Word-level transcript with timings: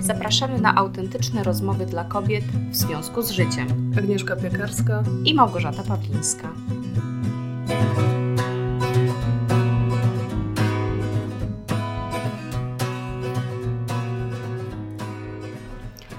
Zapraszamy 0.00 0.60
na 0.60 0.74
autentyczne 0.74 1.42
rozmowy 1.42 1.86
dla 1.86 2.04
kobiet 2.04 2.44
w 2.44 2.76
związku 2.76 3.22
z 3.22 3.30
życiem. 3.30 3.92
Agnieszka 3.98 4.36
Piekarska 4.36 5.02
i 5.24 5.34
Małgorzata 5.34 5.82
Pawlińska. 5.82 6.48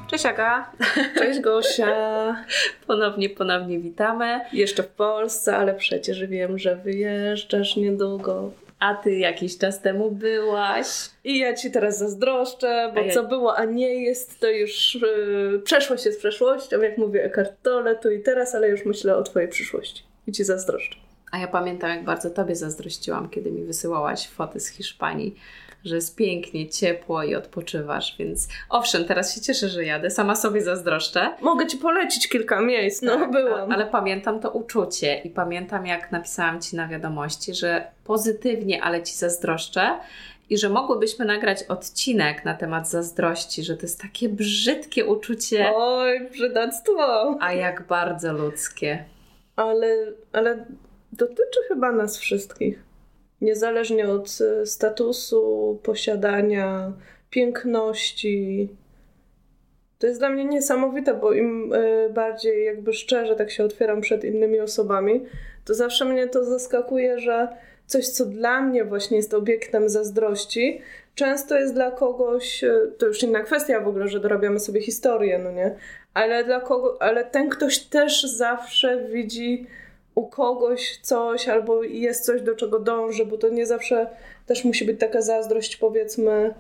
Cześć 0.08 0.26
Aga. 0.26 0.72
Cześć 1.18 1.40
Gosia. 1.40 1.96
Ponownie, 2.88 3.30
ponownie 3.30 3.80
witamy. 3.80 4.40
Jeszcze 4.54 4.84
w 4.84 4.88
Polsce, 4.88 5.58
ale 5.58 5.74
przecież 5.74 6.26
wiem, 6.26 6.60
że 6.60 6.76
wyjeżdżasz 6.76 7.76
niedługo. 7.76 8.52
A 8.82 8.96
ty 8.96 9.16
jakiś 9.16 9.58
czas 9.58 9.82
temu 9.82 10.12
byłaś. 10.12 10.88
I 11.24 11.40
ja 11.40 11.54
ci 11.54 11.72
teraz 11.72 11.98
zazdroszczę, 11.98 12.92
bo 12.96 13.02
ja... 13.02 13.14
co 13.14 13.24
było, 13.24 13.58
a 13.58 13.66
nie 13.66 14.04
jest, 14.04 14.40
to 14.40 14.50
już 14.50 14.96
yy, 15.02 15.62
przeszłość 15.64 16.06
jest 16.06 16.20
przeszłością, 16.20 16.82
jak 16.82 16.98
mówię 16.98 17.24
Eckhart 17.24 17.62
Tolle, 17.64 17.96
tu 17.96 18.12
i 18.12 18.22
teraz, 18.22 18.56
ale 18.56 18.70
już 18.70 18.86
myślę 18.86 19.18
o 19.18 19.24
twojej 19.24 19.50
przyszłości. 19.50 20.04
I 20.28 20.32
ci 20.32 20.44
zazdroszczę. 20.44 20.96
A 21.32 21.38
ja 21.38 21.48
pamiętam, 21.48 21.90
jak 21.90 22.04
bardzo 22.04 22.30
tobie 22.30 22.56
zazdrościłam, 22.56 23.30
kiedy 23.30 23.52
mi 23.52 23.64
wysyłałaś 23.64 24.28
foty 24.28 24.60
z 24.60 24.68
Hiszpanii 24.68 25.36
że 25.86 25.96
jest 25.96 26.16
pięknie, 26.16 26.70
ciepło 26.70 27.24
i 27.24 27.36
odpoczywasz, 27.36 28.16
więc 28.20 28.48
owszem, 28.70 29.06
teraz 29.06 29.36
się 29.36 29.42
cieszę, 29.42 29.70
że 29.70 29.86
jadę, 29.86 30.10
sama 30.10 30.36
sobie 30.36 30.62
zazdroszczę. 30.62 31.30
Mogę 31.42 31.68
Ci 31.68 31.78
polecić 31.78 32.30
kilka 32.30 32.62
miejsc, 32.62 33.02
no 33.02 33.16
tak, 33.16 33.32
byłam. 33.32 33.72
Ale 33.72 33.86
pamiętam 33.86 34.40
to 34.40 34.52
uczucie 34.52 35.22
i 35.24 35.30
pamiętam 35.30 35.86
jak 35.86 36.12
napisałam 36.12 36.62
Ci 36.62 36.76
na 36.76 36.88
wiadomości, 36.88 37.54
że 37.54 37.88
pozytywnie, 38.04 38.84
ale 38.84 39.04
Ci 39.04 39.16
zazdroszczę 39.16 40.00
i 40.50 40.58
że 40.58 40.70
mogłybyśmy 40.70 41.26
nagrać 41.26 41.64
odcinek 41.64 42.46
na 42.46 42.54
temat 42.54 42.90
zazdrości, 42.90 43.64
że 43.64 43.78
to 43.78 43.82
jest 43.82 44.02
takie 44.02 44.30
brzydkie 44.30 45.06
uczucie. 45.06 45.72
Oj, 45.76 46.30
brzydactwo. 46.32 47.38
A 47.40 47.54
jak 47.54 47.88
bardzo 47.88 48.34
ludzkie. 48.34 49.06
Ale, 49.56 49.88
ale 50.34 50.66
dotyczy 51.12 51.60
chyba 51.68 51.92
nas 51.92 52.18
wszystkich 52.18 52.91
niezależnie 53.42 54.10
od 54.10 54.38
e, 54.42 54.66
statusu, 54.66 55.80
posiadania, 55.84 56.94
piękności. 57.30 58.70
To 60.00 60.08
jest 60.08 60.20
dla 60.20 60.30
mnie 60.30 60.46
niesamowite, 60.46 61.14
bo 61.14 61.34
im 61.34 61.74
e, 61.74 62.10
bardziej 62.10 62.66
jakby 62.66 62.94
szczerze 62.94 63.36
tak 63.36 63.52
się 63.52 63.64
otwieram 63.64 64.02
przed 64.02 64.24
innymi 64.24 64.60
osobami, 64.60 65.26
to 65.66 65.74
zawsze 65.74 66.06
mnie 66.06 66.28
to 66.28 66.46
zaskakuje, 66.46 67.20
że 67.20 67.48
coś, 67.86 68.08
co 68.08 68.26
dla 68.26 68.62
mnie 68.62 68.86
właśnie 68.86 69.18
jest 69.18 69.34
obiektem 69.34 69.90
zazdrości, 69.90 70.82
często 71.16 71.56
jest 71.60 71.74
dla 71.74 71.92
kogoś, 71.92 72.64
e, 72.64 72.74
to 72.98 73.06
już 73.06 73.24
inna 73.24 73.40
kwestia 73.40 73.80
w 73.80 73.88
ogóle, 73.88 74.08
że 74.08 74.20
dorabiamy 74.20 74.60
sobie 74.60 74.82
historię, 74.82 75.40
no 75.40 75.52
nie? 75.52 75.76
Ale 76.14 76.44
dla 76.44 76.60
kogo, 76.60 76.98
ale 77.02 77.26
ten 77.26 77.50
ktoś 77.50 77.80
też 77.80 78.24
zawsze 78.24 79.08
widzi 79.14 79.68
u 80.16 80.28
kogoś 80.28 81.00
coś 81.02 81.48
albo 81.48 81.84
jest 81.84 82.26
coś, 82.26 82.42
do 82.42 82.56
czego 82.56 82.80
dąży, 82.80 83.26
bo 83.26 83.38
to 83.38 83.50
nie 83.50 83.66
zawsze 83.66 84.08
też 84.46 84.66
musi 84.66 84.86
być 84.86 85.00
taka 85.00 85.22
zazdrość, 85.22 85.78
powiedzmy. 85.78 86.54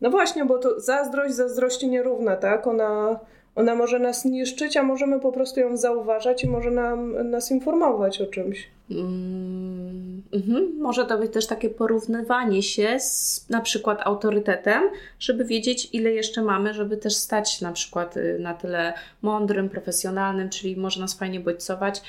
No 0.00 0.10
właśnie, 0.10 0.44
bo 0.44 0.58
to 0.58 0.80
zazdrość 0.80 1.34
zazdrości 1.34 1.88
nierówna, 1.88 2.36
tak? 2.36 2.66
Ona 2.66 3.20
ona 3.56 3.74
może 3.74 3.98
nas 3.98 4.24
niszczyć, 4.24 4.76
a 4.76 4.82
możemy 4.82 5.20
po 5.20 5.32
prostu 5.32 5.60
ją 5.60 5.76
zauważać 5.76 6.44
i 6.44 6.48
może 6.48 6.70
nam, 6.70 7.30
nas 7.30 7.50
informować 7.50 8.20
o 8.20 8.26
czymś. 8.26 8.70
Mm, 8.90 10.22
mm, 10.32 10.78
może 10.80 11.06
to 11.06 11.18
być 11.18 11.32
też 11.32 11.46
takie 11.46 11.70
porównywanie 11.70 12.62
się 12.62 13.00
z 13.00 13.46
na 13.50 13.60
przykład 13.60 14.00
autorytetem, 14.04 14.90
żeby 15.18 15.44
wiedzieć, 15.44 15.88
ile 15.92 16.10
jeszcze 16.10 16.42
mamy, 16.42 16.74
żeby 16.74 16.96
też 16.96 17.14
stać 17.14 17.60
na 17.60 17.72
przykład 17.72 18.16
y, 18.16 18.38
na 18.40 18.54
tyle 18.54 18.94
mądrym, 19.22 19.68
profesjonalnym, 19.68 20.48
czyli 20.48 20.76
może 20.76 21.00
nas 21.00 21.18
fajnie 21.18 21.40
bodźcować 21.40 21.98
y, 21.98 22.02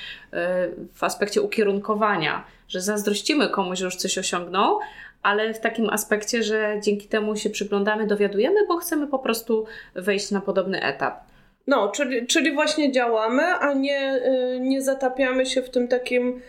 w 0.94 1.04
aspekcie 1.04 1.42
ukierunkowania, 1.42 2.44
że 2.68 2.80
zazdrościmy 2.80 3.48
komuś, 3.48 3.78
że 3.78 3.84
już 3.84 3.96
coś 3.96 4.18
osiągnął, 4.18 4.78
ale 5.22 5.54
w 5.54 5.60
takim 5.60 5.90
aspekcie, 5.90 6.42
że 6.42 6.80
dzięki 6.82 7.08
temu 7.08 7.36
się 7.36 7.50
przyglądamy, 7.50 8.06
dowiadujemy, 8.06 8.66
bo 8.68 8.76
chcemy 8.76 9.06
po 9.06 9.18
prostu 9.18 9.66
wejść 9.94 10.30
na 10.30 10.40
podobny 10.40 10.82
etap. 10.82 11.20
No, 11.66 11.88
czyli, 11.88 12.26
czyli 12.26 12.54
właśnie 12.54 12.92
działamy, 12.92 13.42
a 13.42 13.72
nie, 13.72 14.20
y, 14.56 14.60
nie 14.60 14.82
zatapiamy 14.82 15.46
się 15.46 15.62
w 15.62 15.70
tym 15.70 15.88
takim 15.88 16.40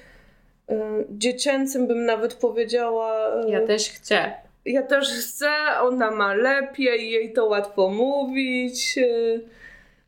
dziecięcym, 1.10 1.88
bym 1.88 2.06
nawet 2.06 2.34
powiedziała. 2.34 3.44
Y, 3.46 3.50
ja 3.50 3.68
też 3.68 3.90
chcę. 3.90 4.32
Ja 4.66 4.84
też 4.84 5.10
chcę, 5.10 5.50
ona 5.82 6.12
ma 6.12 6.34
lepiej, 6.34 7.12
jej 7.12 7.34
to 7.34 7.46
łatwo 7.46 7.90
mówić. 7.90 9.00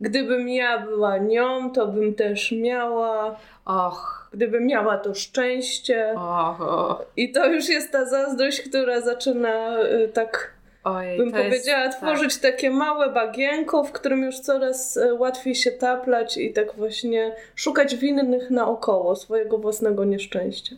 Gdybym 0.02 0.50
ja 0.50 0.80
była 0.80 1.18
nią, 1.18 1.72
to 1.72 1.88
bym 1.88 2.16
też 2.16 2.52
miała. 2.52 3.40
Och. 3.66 4.30
Gdybym 4.34 4.66
miała 4.66 4.98
to 4.98 5.14
szczęście. 5.14 6.14
Och, 6.18 6.62
och. 6.62 7.06
I 7.18 7.32
to 7.32 7.48
już 7.48 7.70
jest 7.70 7.92
ta 7.92 8.06
zazdrość, 8.06 8.62
która 8.62 9.02
zaczyna 9.02 9.78
tak 10.14 10.52
Ojej, 10.84 11.18
bym 11.18 11.32
powiedziała, 11.32 11.84
jest, 11.84 11.98
tworzyć 11.98 12.38
tak. 12.38 12.52
takie 12.52 12.70
małe 12.70 13.14
bagienko, 13.14 13.84
w 13.84 13.92
którym 13.92 14.24
już 14.24 14.40
coraz 14.40 14.98
e, 14.98 15.14
łatwiej 15.14 15.56
się 15.56 15.72
taplać 15.72 16.38
i 16.38 16.54
tak 16.54 16.76
właśnie 16.76 17.36
szukać 17.56 17.96
winnych 17.96 18.50
naokoło 18.50 19.16
swojego 19.16 19.58
własnego 19.58 20.06
nieszczęścia. 20.06 20.76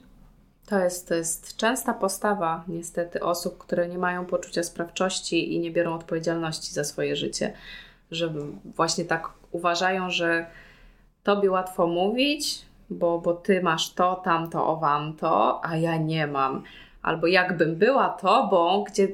To 0.66 0.80
jest, 0.80 1.08
to 1.08 1.16
jest 1.16 1.58
częsta 1.58 1.94
postawa 1.94 2.64
niestety 2.68 3.24
osób, 3.24 3.58
które 3.58 3.88
nie 3.88 3.98
mają 3.98 4.26
poczucia 4.26 4.64
sprawczości 4.64 5.56
i 5.56 5.60
nie 5.60 5.72
biorą 5.72 5.96
odpowiedzialności 5.96 6.74
za 6.74 6.84
swoje 6.84 7.16
życie, 7.16 7.54
że 8.12 8.34
właśnie 8.76 9.06
tak 9.06 9.30
uważają, 9.52 10.10
że 10.10 10.46
tobie 11.24 11.52
łatwo 11.52 11.88
mówić, 11.88 12.66
bo, 12.90 13.20
bo 13.20 13.34
ty 13.34 13.62
masz 13.62 13.94
to, 13.94 14.16
tamto, 14.16 14.68
owam 14.68 15.14
to, 15.14 15.66
a 15.66 15.78
ja 15.78 15.98
nie 15.98 16.28
mam. 16.28 16.64
Albo 17.02 17.28
jakbym 17.28 17.76
była 17.76 18.10
tobą, 18.10 18.84
gdzie 18.84 19.08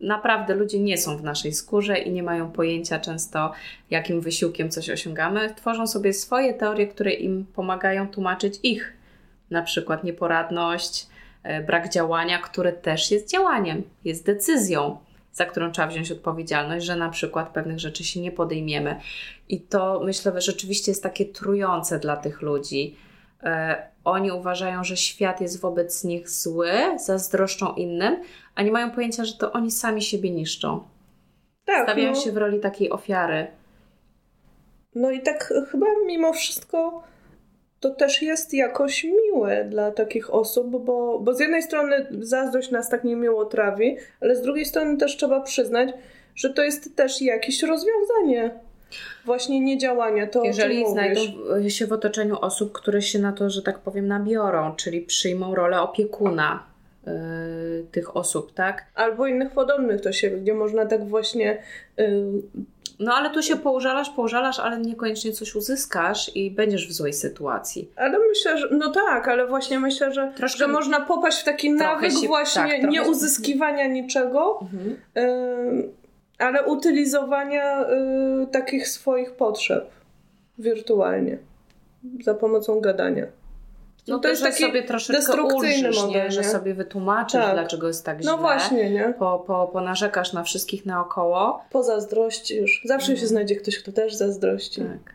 naprawdę 0.00 0.54
ludzie 0.54 0.80
nie 0.80 0.98
są 0.98 1.16
w 1.16 1.22
naszej 1.22 1.52
skórze 1.52 1.98
i 1.98 2.12
nie 2.12 2.22
mają 2.22 2.52
pojęcia 2.52 2.98
często, 2.98 3.52
jakim 3.90 4.20
wysiłkiem 4.20 4.70
coś 4.70 4.90
osiągamy. 4.90 5.54
Tworzą 5.54 5.86
sobie 5.86 6.12
swoje 6.12 6.54
teorie, 6.54 6.86
które 6.86 7.12
im 7.12 7.46
pomagają 7.54 8.08
tłumaczyć 8.08 8.60
ich, 8.62 8.92
na 9.50 9.62
przykład 9.62 10.04
nieporadność, 10.04 11.06
e, 11.42 11.62
brak 11.62 11.88
działania, 11.88 12.38
które 12.38 12.72
też 12.72 13.10
jest 13.10 13.30
działaniem, 13.30 13.82
jest 14.04 14.26
decyzją, 14.26 14.98
za 15.32 15.46
którą 15.46 15.72
trzeba 15.72 15.88
wziąć 15.88 16.12
odpowiedzialność, 16.12 16.86
że 16.86 16.96
na 16.96 17.08
przykład 17.08 17.48
pewnych 17.48 17.80
rzeczy 17.80 18.04
się 18.04 18.20
nie 18.20 18.32
podejmiemy. 18.32 18.96
I 19.48 19.60
to 19.60 20.00
myślę, 20.04 20.32
że 20.32 20.40
rzeczywiście 20.40 20.90
jest 20.90 21.02
takie 21.02 21.26
trujące 21.26 21.98
dla 21.98 22.16
tych 22.16 22.42
ludzi. 22.42 22.96
E, 23.42 23.90
oni 24.04 24.32
uważają, 24.32 24.84
że 24.84 24.96
świat 24.96 25.40
jest 25.40 25.60
wobec 25.60 26.04
nich 26.04 26.30
zły, 26.30 26.70
zazdroszczą 27.06 27.74
innym, 27.74 28.22
a 28.60 28.62
nie 28.62 28.72
mają 28.72 28.90
pojęcia, 28.90 29.24
że 29.24 29.34
to 29.34 29.52
oni 29.52 29.70
sami 29.70 30.02
siebie 30.02 30.30
niszczą. 30.30 30.84
Tak, 31.64 31.84
Stawiają 31.84 32.10
no, 32.10 32.20
się 32.20 32.32
w 32.32 32.36
roli 32.36 32.60
takiej 32.60 32.90
ofiary. 32.90 33.46
No 34.94 35.10
i 35.10 35.22
tak 35.22 35.52
chyba 35.70 35.86
mimo 36.06 36.32
wszystko 36.32 37.02
to 37.80 37.90
też 37.90 38.22
jest 38.22 38.54
jakoś 38.54 39.04
miłe 39.04 39.64
dla 39.64 39.90
takich 39.90 40.34
osób, 40.34 40.84
bo, 40.84 41.20
bo 41.20 41.34
z 41.34 41.40
jednej 41.40 41.62
strony 41.62 42.06
zazdrość 42.20 42.70
nas 42.70 42.88
tak 42.88 43.04
niemiło 43.04 43.44
trawi, 43.44 43.96
ale 44.20 44.36
z 44.36 44.42
drugiej 44.42 44.64
strony 44.64 44.96
też 44.96 45.16
trzeba 45.16 45.40
przyznać, 45.40 45.88
że 46.34 46.50
to 46.50 46.62
jest 46.62 46.96
też 46.96 47.22
jakieś 47.22 47.62
rozwiązanie 47.62 48.60
właśnie 49.24 49.60
niedziałania. 49.60 50.26
To, 50.26 50.44
Jeżeli 50.44 50.90
znajdą 50.90 51.20
się 51.68 51.86
w 51.86 51.92
otoczeniu 51.92 52.36
osób, 52.40 52.72
które 52.72 53.02
się 53.02 53.18
na 53.18 53.32
to, 53.32 53.50
że 53.50 53.62
tak 53.62 53.78
powiem, 53.78 54.08
nabiorą, 54.08 54.76
czyli 54.76 55.00
przyjmą 55.00 55.54
rolę 55.54 55.80
opiekuna, 55.80 56.69
tych 57.92 58.16
osób, 58.16 58.54
tak? 58.54 58.86
Albo 58.94 59.26
innych 59.26 59.50
podobnych 59.50 60.00
do 60.00 60.12
siebie, 60.12 60.36
gdzie 60.36 60.54
można 60.54 60.86
tak 60.86 61.08
właśnie. 61.08 61.62
Y, 62.00 62.22
no 62.98 63.14
ale 63.14 63.30
tu 63.30 63.42
się 63.42 63.56
poużalasz, 63.56 64.10
poużalasz, 64.10 64.60
ale 64.60 64.78
niekoniecznie 64.78 65.32
coś 65.32 65.54
uzyskasz 65.54 66.36
i 66.36 66.50
będziesz 66.50 66.88
w 66.88 66.92
złej 66.92 67.12
sytuacji. 67.12 67.90
Ale 67.96 68.18
myślę, 68.28 68.58
że 68.58 68.68
no 68.70 68.90
tak, 68.90 69.28
ale 69.28 69.46
właśnie 69.46 69.80
myślę, 69.80 70.12
że, 70.12 70.32
Troszkę, 70.36 70.58
że 70.58 70.66
można 70.66 71.00
popaść 71.00 71.40
w 71.40 71.44
taki 71.44 71.72
nawyk 71.72 72.12
się, 72.12 72.26
właśnie 72.26 72.80
tak, 72.80 72.90
nie 72.90 73.02
uzyskiwania 73.02 73.86
niczego, 73.86 74.60
mhm. 74.62 74.96
y, 75.16 75.88
ale 76.38 76.64
utylizowania 76.64 77.82
y, 77.82 78.46
takich 78.46 78.88
swoich 78.88 79.32
potrzeb 79.32 79.90
wirtualnie 80.58 81.38
za 82.24 82.34
pomocą 82.34 82.80
gadania. 82.80 83.26
No 84.08 84.18
to, 84.18 84.28
jest 84.28 84.42
taki 84.42 84.62
sobie 84.62 84.82
troszeczkę 84.82 85.42
ulżysz, 85.42 86.02
model, 86.02 86.24
nie? 86.24 86.30
że 86.30 86.44
sobie 86.44 86.74
wytłumaczysz, 86.74 87.40
tak. 87.40 87.54
dlaczego 87.54 87.88
jest 87.88 88.04
tak 88.04 88.16
no 88.16 88.22
źle. 88.22 88.32
No 88.32 88.38
właśnie, 88.38 88.90
nie? 88.90 89.14
Po, 89.18 89.44
po, 89.46 89.66
ponarzekasz 89.72 90.32
na 90.32 90.42
wszystkich 90.42 90.86
naokoło. 90.86 91.64
zazdrościsz. 91.82 92.82
Zawsze 92.84 93.06
się 93.06 93.12
mhm. 93.12 93.28
znajdzie 93.28 93.56
ktoś, 93.56 93.78
kto 93.78 93.92
też 93.92 94.14
zazdrości. 94.14 94.80
Tak. 94.80 95.14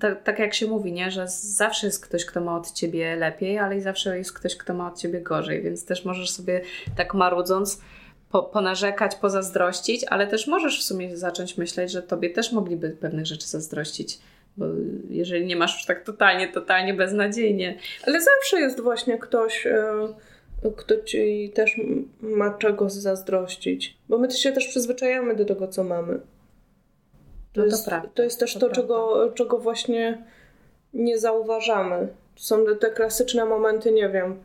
Tak, 0.00 0.22
tak 0.22 0.38
jak 0.38 0.54
się 0.54 0.66
mówi, 0.66 0.92
nie? 0.92 1.10
że 1.10 1.28
zawsze 1.28 1.86
jest 1.86 2.06
ktoś, 2.06 2.24
kto 2.24 2.40
ma 2.40 2.56
od 2.56 2.72
ciebie 2.72 3.16
lepiej, 3.16 3.58
ale 3.58 3.76
i 3.76 3.80
zawsze 3.80 4.18
jest 4.18 4.32
ktoś, 4.32 4.56
kto 4.56 4.74
ma 4.74 4.88
od 4.88 4.98
ciebie 4.98 5.20
gorzej, 5.20 5.62
więc 5.62 5.84
też 5.84 6.04
możesz 6.04 6.30
sobie 6.30 6.60
tak 6.96 7.14
marudząc 7.14 7.80
po, 8.30 8.42
ponarzekać, 8.42 9.14
pozazdrościć, 9.14 10.04
ale 10.04 10.26
też 10.26 10.46
możesz 10.46 10.80
w 10.80 10.82
sumie 10.82 11.16
zacząć 11.16 11.58
myśleć, 11.58 11.92
że 11.92 12.02
tobie 12.02 12.30
też 12.30 12.52
mogliby 12.52 12.90
pewnych 12.90 13.26
rzeczy 13.26 13.48
zazdrościć. 13.48 14.18
Bo 14.56 14.66
jeżeli 15.10 15.46
nie 15.46 15.56
masz 15.56 15.74
już 15.74 15.86
tak 15.86 16.04
totalnie, 16.04 16.48
totalnie 16.48 16.94
beznadziejnie. 16.94 17.78
Ale 18.06 18.20
zawsze 18.20 18.60
jest 18.60 18.80
właśnie 18.80 19.18
ktoś, 19.18 19.66
e, 19.66 19.92
kto 20.76 21.02
ci 21.02 21.52
też 21.54 21.80
ma 22.20 22.50
czego 22.58 22.90
zazdrościć. 22.90 23.96
Bo 24.08 24.18
my 24.18 24.30
się 24.30 24.52
też 24.52 24.68
przyzwyczajamy 24.68 25.36
do 25.36 25.44
tego, 25.44 25.68
co 25.68 25.84
mamy. 25.84 26.20
To, 27.52 27.60
no 27.60 27.62
to 27.62 27.70
jest, 27.70 27.86
prawda. 27.86 28.08
to 28.14 28.22
jest 28.22 28.40
też 28.40 28.54
to, 28.54 28.60
to 28.60 28.70
czego, 28.70 29.30
czego 29.34 29.58
właśnie 29.58 30.24
nie 30.94 31.18
zauważamy. 31.18 32.08
Są 32.36 32.64
te 32.80 32.90
klasyczne 32.90 33.44
momenty, 33.44 33.92
nie 33.92 34.08
wiem, 34.08 34.42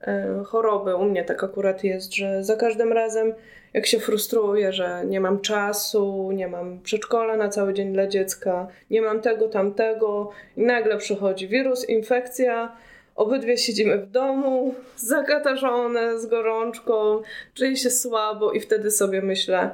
e, 0.00 0.42
choroby. 0.46 0.96
U 0.96 1.04
mnie 1.04 1.24
tak 1.24 1.44
akurat 1.44 1.84
jest, 1.84 2.14
że 2.14 2.44
za 2.44 2.56
każdym 2.56 2.92
razem, 2.92 3.34
jak 3.76 3.86
się 3.86 4.00
frustruję, 4.00 4.72
że 4.72 5.02
nie 5.06 5.20
mam 5.20 5.40
czasu, 5.40 6.32
nie 6.32 6.48
mam 6.48 6.80
przedszkola 6.82 7.36
na 7.36 7.48
cały 7.48 7.74
dzień 7.74 7.92
dla 7.92 8.06
dziecka, 8.06 8.68
nie 8.90 9.02
mam 9.02 9.20
tego, 9.20 9.48
tamtego, 9.48 10.30
i 10.56 10.60
nagle 10.60 10.98
przychodzi 10.98 11.48
wirus, 11.48 11.88
infekcja. 11.88 12.76
Obydwie 13.16 13.58
siedzimy 13.58 13.98
w 13.98 14.10
domu, 14.10 14.74
zakatarzone, 14.96 16.18
z 16.18 16.26
gorączką, 16.26 17.22
czuję 17.54 17.76
się 17.76 17.90
słabo, 17.90 18.52
i 18.52 18.60
wtedy 18.60 18.90
sobie 18.90 19.22
myślę, 19.22 19.70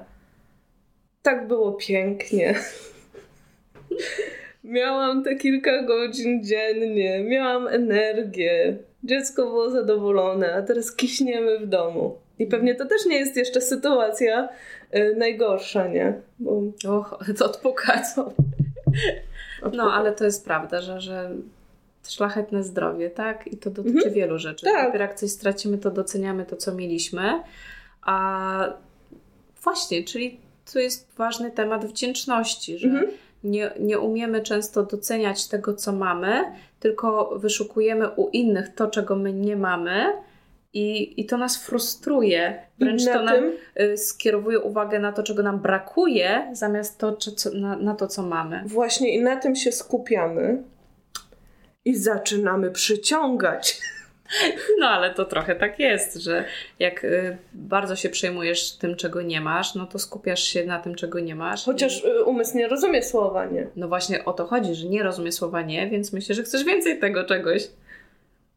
tak 1.23 1.47
było 1.49 1.73
pięknie. 1.73 2.55
Miałam 4.65 5.25
te 5.25 5.37
kilka 5.37 5.83
godzin 5.83 6.45
dziennie, 6.45 7.25
miałam 7.25 7.69
energię, 7.69 8.77
dziecko 9.05 9.43
było 9.43 9.71
zadowolone, 9.71 10.55
a 10.55 10.63
teraz 10.63 10.97
kiśniemy 10.97 11.59
w 11.59 11.67
domu. 11.67 12.19
I 12.43 12.47
pewnie 12.47 12.75
to 12.75 12.87
też 12.87 13.07
nie 13.07 13.19
jest 13.19 13.37
jeszcze 13.37 13.61
sytuacja 13.61 14.49
y, 14.95 15.15
najgorsza, 15.19 15.89
nie? 15.89 16.15
Bo... 16.39 16.63
Och, 16.89 17.19
to 17.39 17.47
odpukać. 17.47 18.05
No, 19.73 19.93
ale 19.93 20.13
to 20.13 20.25
jest 20.25 20.45
prawda, 20.45 20.81
że, 20.81 21.01
że 21.01 21.31
szlachetne 22.09 22.65
zdrowie, 22.65 23.11
tak? 23.11 23.47
I 23.47 23.57
to 23.57 23.71
dotyczy 23.71 23.97
mhm. 23.97 24.15
wielu 24.15 24.39
rzeczy. 24.39 24.67
Tak. 24.67 24.87
Dopiero 24.87 25.05
jak 25.05 25.15
coś 25.15 25.31
stracimy, 25.31 25.79
to 25.79 25.91
doceniamy 25.91 26.45
to, 26.45 26.57
co 26.57 26.75
mieliśmy. 26.75 27.43
A 28.03 28.75
właśnie, 29.63 30.05
czyli 30.05 30.41
to 30.73 30.79
jest 30.79 31.09
ważny 31.17 31.51
temat 31.51 31.87
wdzięczności, 31.87 32.79
że 32.79 32.89
mhm 32.89 33.13
nie, 33.45 33.71
nie 33.81 33.99
umiemy 33.99 34.41
często 34.41 34.83
doceniać 34.83 35.49
tego, 35.49 35.75
co 35.75 35.93
mamy, 35.93 36.45
tylko 36.81 37.39
wyszukujemy 37.39 38.11
u 38.11 38.29
innych 38.29 38.75
to, 38.75 38.87
czego 38.87 39.17
my 39.17 39.33
nie 39.33 39.57
mamy. 39.57 40.13
I, 40.75 41.21
I 41.21 41.27
to 41.27 41.37
nas 41.37 41.65
frustruje. 41.65 42.63
Wręcz 42.79 43.05
to 43.05 43.23
nam 43.23 43.35
tym... 43.35 43.53
Y, 43.81 43.97
skierowuje 43.97 44.61
uwagę 44.61 44.99
na 44.99 45.13
to, 45.13 45.23
czego 45.23 45.43
nam 45.43 45.59
brakuje, 45.59 46.51
zamiast 46.53 46.99
to, 46.99 47.13
czy, 47.13 47.33
co, 47.33 47.51
na, 47.51 47.77
na 47.77 47.95
to, 47.95 48.07
co 48.07 48.23
mamy. 48.23 48.63
Właśnie 48.67 49.15
i 49.15 49.23
na 49.23 49.37
tym 49.37 49.57
się 49.57 49.73
skupiamy 49.73 50.63
i 51.85 51.97
zaczynamy 51.97 52.71
przyciągać. 52.71 53.79
No 54.79 54.87
ale 54.89 55.15
to 55.15 55.25
trochę 55.25 55.55
tak 55.55 55.79
jest, 55.79 56.15
że 56.15 56.45
jak 56.79 57.05
y, 57.05 57.37
bardzo 57.53 57.97
się 57.97 58.09
przejmujesz 58.09 58.77
tym, 58.77 58.97
czego 58.97 59.23
nie 59.23 59.41
masz, 59.41 59.75
no 59.75 59.87
to 59.87 59.99
skupiasz 59.99 60.43
się 60.43 60.67
na 60.67 60.79
tym, 60.79 60.95
czego 60.95 61.21
nie 61.21 61.35
masz. 61.35 61.65
Chociaż 61.65 62.05
i... 62.05 62.07
Y, 62.07 62.25
umysł 62.25 62.57
nie 62.57 62.69
rozumie 62.69 63.03
słowa 63.03 63.47
nie. 63.47 63.67
No 63.77 63.89
właśnie 63.89 64.25
o 64.25 64.33
to 64.33 64.47
chodzi, 64.47 64.75
że 64.75 64.89
nie 64.89 65.03
rozumie 65.03 65.33
słowa 65.33 65.63
nie, 65.63 65.91
więc 65.91 66.13
myślę, 66.13 66.35
że 66.35 66.43
chcesz 66.43 66.65
więcej 66.65 66.99
tego 66.99 67.25
czegoś. 67.25 67.69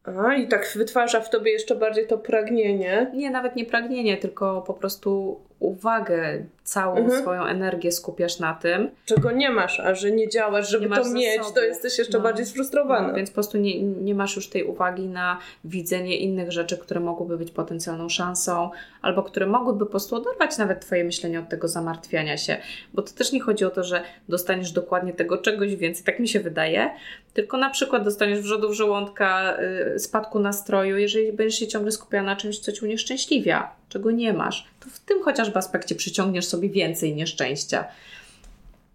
A, 0.08 0.36
i 0.36 0.48
tak 0.48 0.72
wytwarza 0.76 1.22
w 1.22 1.30
tobie 1.30 1.52
jeszcze 1.52 1.76
bardziej 1.76 2.08
to 2.08 2.18
pragnienie. 2.18 3.12
Nie, 3.14 3.30
nawet 3.30 3.56
nie 3.56 3.66
pragnienie, 3.66 4.18
tylko 4.18 4.62
po 4.62 4.74
prostu 4.74 5.40
uwagę, 5.60 6.46
całą 6.64 6.98
mhm. 6.98 7.22
swoją 7.22 7.46
energię 7.46 7.92
skupiasz 7.92 8.40
na 8.40 8.54
tym. 8.54 8.90
Czego 9.06 9.32
nie 9.32 9.50
masz, 9.50 9.80
a 9.80 9.96
że 9.96 10.12
nie 10.12 10.30
działasz, 10.30 10.70
żeby 10.70 10.90
nie 10.90 10.96
to 10.96 11.10
mieć, 11.10 11.42
to 11.56 11.64
jesteś 11.64 11.98
jeszcze 11.98 12.18
no. 12.18 12.24
bardziej 12.24 12.46
sfrustrowana. 12.46 13.08
No, 13.08 13.14
więc 13.14 13.30
po 13.30 13.34
prostu 13.34 13.58
nie, 13.58 13.82
nie 13.84 14.16
masz 14.16 14.36
już 14.36 14.50
tej 14.50 14.64
uwagi 14.64 15.08
na 15.08 15.40
widzenie 15.66 16.18
innych 16.18 16.52
rzeczy, 16.52 16.78
które 16.78 17.00
mogłyby 17.00 17.38
być 17.38 17.52
potencjalną 17.52 18.10
szansą, 18.10 18.70
albo 19.02 19.24
które 19.24 19.46
mogłyby 19.46 19.86
po 19.86 19.92
prostu 19.92 20.16
oderwać 20.16 20.58
nawet 20.58 20.86
Twoje 20.86 21.04
myślenie 21.04 21.40
od 21.40 21.50
tego 21.50 21.68
zamartwiania 21.68 22.38
się. 22.38 22.58
Bo 22.94 23.02
to 23.02 23.14
też 23.14 23.32
nie 23.32 23.42
chodzi 23.42 23.66
o 23.66 23.70
to, 23.70 23.84
że 23.84 24.02
dostaniesz 24.30 24.72
dokładnie 24.72 25.14
tego 25.14 25.38
czegoś 25.38 25.76
więcej, 25.76 26.04
tak 26.04 26.20
mi 26.20 26.28
się 26.28 26.40
wydaje, 26.40 26.90
tylko 27.34 27.58
na 27.58 27.70
przykład 27.70 28.04
dostaniesz 28.04 28.40
wrzodów 28.40 28.74
żołądka, 28.74 29.58
yy, 29.92 30.00
spadku 30.00 30.40
nastroju, 30.40 30.98
jeżeli 30.98 31.34
będziesz 31.34 31.60
się 31.60 31.68
ciągle 31.68 31.92
skupiała 31.92 32.24
na 32.24 32.36
czymś, 32.36 32.60
co 32.60 32.72
Cię 32.72 32.86
unieszczęśliwia 32.86 33.72
czego 33.90 34.12
nie 34.12 34.34
masz, 34.34 34.68
to 34.80 34.90
w 34.90 35.00
tym 35.00 35.24
chociażby 35.46 35.60
aspekcie 35.60 35.96
przyciągniesz 35.96 36.48
sobie 36.48 36.70
więcej 36.70 37.16
nieszczęścia. 37.16 37.86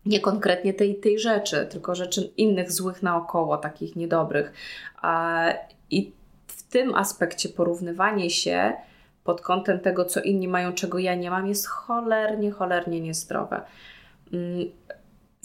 Nie 0.06 0.20
konkretnie 0.20 0.74
tej, 0.74 0.94
tej 0.94 1.18
rzeczy, 1.18 1.66
tylko 1.70 1.94
rzeczy 1.94 2.32
innych 2.36 2.72
złych 2.72 3.02
naokoło, 3.02 3.56
takich 3.56 3.96
niedobrych. 3.96 4.52
I 5.90 6.12
w 6.46 6.62
tym 6.62 6.94
aspekcie 6.94 7.48
porównywanie 7.48 8.30
się 8.30 8.72
pod 9.24 9.40
kątem 9.40 9.80
tego, 9.80 10.04
co 10.04 10.20
inni 10.20 10.48
mają, 10.48 10.72
czego 10.72 10.98
ja 10.98 11.14
nie 11.14 11.30
mam, 11.30 11.46
jest 11.46 11.66
cholernie, 11.66 12.50
cholernie 12.50 13.00
niezdrowe. 13.00 13.62
Mm, 14.32 14.70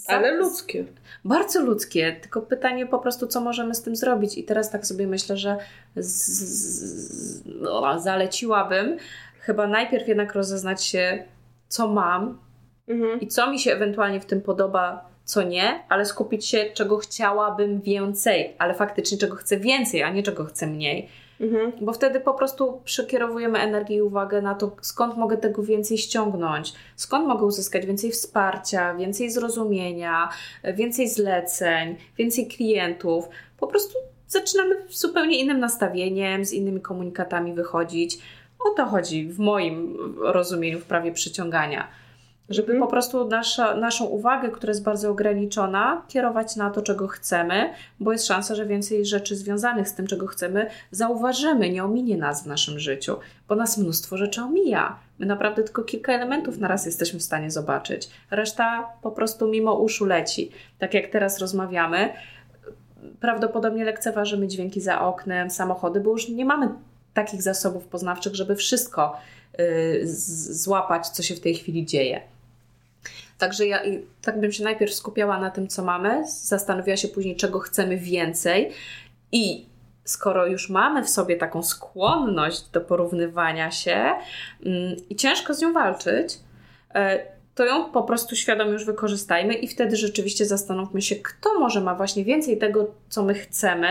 Ale 0.07 0.37
ludzkie. 0.37 0.85
Bardzo 1.25 1.61
ludzkie, 1.61 2.15
tylko 2.21 2.41
pytanie 2.41 2.85
po 2.85 2.99
prostu, 2.99 3.27
co 3.27 3.41
możemy 3.41 3.75
z 3.75 3.81
tym 3.81 3.95
zrobić. 3.95 4.37
I 4.37 4.43
teraz 4.43 4.71
tak 4.71 4.87
sobie 4.87 5.07
myślę, 5.07 5.37
że 5.37 5.57
z, 5.95 6.25
z, 6.25 7.43
no, 7.45 7.99
zaleciłabym 7.99 8.97
chyba 9.45 9.67
najpierw 9.67 10.07
jednak 10.07 10.33
rozeznać 10.33 10.83
się, 10.83 11.23
co 11.67 11.87
mam 11.87 12.39
mhm. 12.87 13.19
i 13.19 13.27
co 13.27 13.51
mi 13.51 13.59
się 13.59 13.71
ewentualnie 13.71 14.19
w 14.19 14.25
tym 14.25 14.41
podoba, 14.41 15.09
co 15.23 15.43
nie, 15.43 15.83
ale 15.89 16.05
skupić 16.05 16.45
się, 16.45 16.65
czego 16.73 16.97
chciałabym 16.97 17.81
więcej, 17.81 18.55
ale 18.57 18.73
faktycznie 18.73 19.17
czego 19.17 19.35
chcę 19.35 19.57
więcej, 19.57 20.03
a 20.03 20.09
nie 20.09 20.23
czego 20.23 20.45
chcę 20.45 20.67
mniej. 20.67 21.09
Mhm. 21.41 21.71
Bo 21.81 21.93
wtedy 21.93 22.19
po 22.19 22.33
prostu 22.33 22.81
przekierowujemy 22.85 23.59
energię 23.59 23.95
i 23.95 24.01
uwagę 24.01 24.41
na 24.41 24.55
to, 24.55 24.75
skąd 24.81 25.17
mogę 25.17 25.37
tego 25.37 25.63
więcej 25.63 25.97
ściągnąć, 25.97 26.73
skąd 26.95 27.27
mogę 27.27 27.45
uzyskać 27.45 27.85
więcej 27.85 28.11
wsparcia, 28.11 28.95
więcej 28.95 29.29
zrozumienia, 29.29 30.29
więcej 30.73 31.09
zleceń, 31.09 31.95
więcej 32.17 32.47
klientów. 32.47 33.29
Po 33.59 33.67
prostu 33.67 33.97
zaczynamy 34.27 34.75
z 34.89 34.99
zupełnie 34.99 35.39
innym 35.39 35.59
nastawieniem, 35.59 36.45
z 36.45 36.53
innymi 36.53 36.81
komunikatami 36.81 37.53
wychodzić. 37.53 38.19
O 38.65 38.69
to 38.69 38.85
chodzi 38.85 39.27
w 39.27 39.39
moim 39.39 39.97
rozumieniu 40.21 40.79
w 40.79 40.85
prawie 40.85 41.11
przyciągania. 41.11 41.87
Żeby 42.49 42.71
mm. 42.71 42.83
po 42.83 42.89
prostu 42.89 43.27
nasza, 43.27 43.75
naszą 43.75 44.05
uwagę, 44.05 44.49
która 44.49 44.71
jest 44.71 44.83
bardzo 44.83 45.09
ograniczona, 45.09 46.01
kierować 46.07 46.55
na 46.55 46.69
to, 46.69 46.81
czego 46.81 47.07
chcemy, 47.07 47.73
bo 47.99 48.11
jest 48.11 48.27
szansa, 48.27 48.55
że 48.55 48.65
więcej 48.65 49.05
rzeczy 49.05 49.35
związanych 49.35 49.89
z 49.89 49.93
tym, 49.93 50.07
czego 50.07 50.27
chcemy, 50.27 50.69
zauważymy, 50.91 51.69
nie 51.69 51.83
ominie 51.83 52.17
nas 52.17 52.43
w 52.43 52.47
naszym 52.47 52.79
życiu, 52.79 53.17
bo 53.47 53.55
nas 53.55 53.77
mnóstwo 53.77 54.17
rzeczy 54.17 54.41
omija. 54.41 54.99
My 55.19 55.25
naprawdę 55.25 55.63
tylko 55.63 55.83
kilka 55.83 56.13
elementów 56.13 56.57
na 56.57 56.67
raz 56.67 56.85
jesteśmy 56.85 57.19
w 57.19 57.23
stanie 57.23 57.51
zobaczyć. 57.51 58.09
Reszta 58.31 58.89
po 59.01 59.11
prostu 59.11 59.47
mimo 59.47 59.73
uszu 59.73 60.05
leci. 60.05 60.51
Tak 60.79 60.93
jak 60.93 61.07
teraz 61.07 61.39
rozmawiamy, 61.39 62.13
prawdopodobnie 63.19 63.85
lekceważymy 63.85 64.47
dźwięki 64.47 64.81
za 64.81 65.01
oknem, 65.01 65.49
samochody, 65.49 65.99
bo 65.99 66.11
już 66.11 66.29
nie 66.29 66.45
mamy 66.45 66.69
takich 67.15 67.41
zasobów 67.41 67.85
poznawczych, 67.85 68.35
żeby 68.35 68.55
wszystko 68.55 69.17
y, 69.59 70.01
złapać, 70.49 71.07
co 71.07 71.23
się 71.23 71.35
w 71.35 71.39
tej 71.39 71.55
chwili 71.55 71.85
dzieje. 71.85 72.21
Także 73.37 73.67
ja 73.67 73.81
tak 74.21 74.39
bym 74.39 74.51
się 74.51 74.63
najpierw 74.63 74.93
skupiała 74.93 75.39
na 75.39 75.51
tym, 75.51 75.67
co 75.67 75.83
mamy, 75.83 76.23
zastanowiła 76.27 76.97
się 76.97 77.07
później, 77.07 77.35
czego 77.35 77.59
chcemy 77.59 77.97
więcej 77.97 78.71
i 79.31 79.65
skoro 80.03 80.45
już 80.45 80.69
mamy 80.69 81.03
w 81.03 81.09
sobie 81.09 81.37
taką 81.37 81.63
skłonność 81.63 82.69
do 82.69 82.81
porównywania 82.81 83.71
się 83.71 84.13
mm, 84.65 84.95
i 85.09 85.15
ciężko 85.15 85.53
z 85.53 85.61
nią 85.61 85.73
walczyć, 85.73 86.39
e, 86.93 87.19
to 87.55 87.65
ją 87.65 87.91
po 87.91 88.03
prostu 88.03 88.35
świadomie 88.35 88.71
już 88.71 88.85
wykorzystajmy 88.85 89.53
i 89.53 89.67
wtedy 89.67 89.95
rzeczywiście 89.95 90.45
zastanówmy 90.45 91.01
się, 91.01 91.15
kto 91.15 91.59
może 91.59 91.81
ma 91.81 91.95
właśnie 91.95 92.25
więcej 92.25 92.57
tego, 92.57 92.91
co 93.09 93.23
my 93.23 93.33
chcemy, 93.33 93.87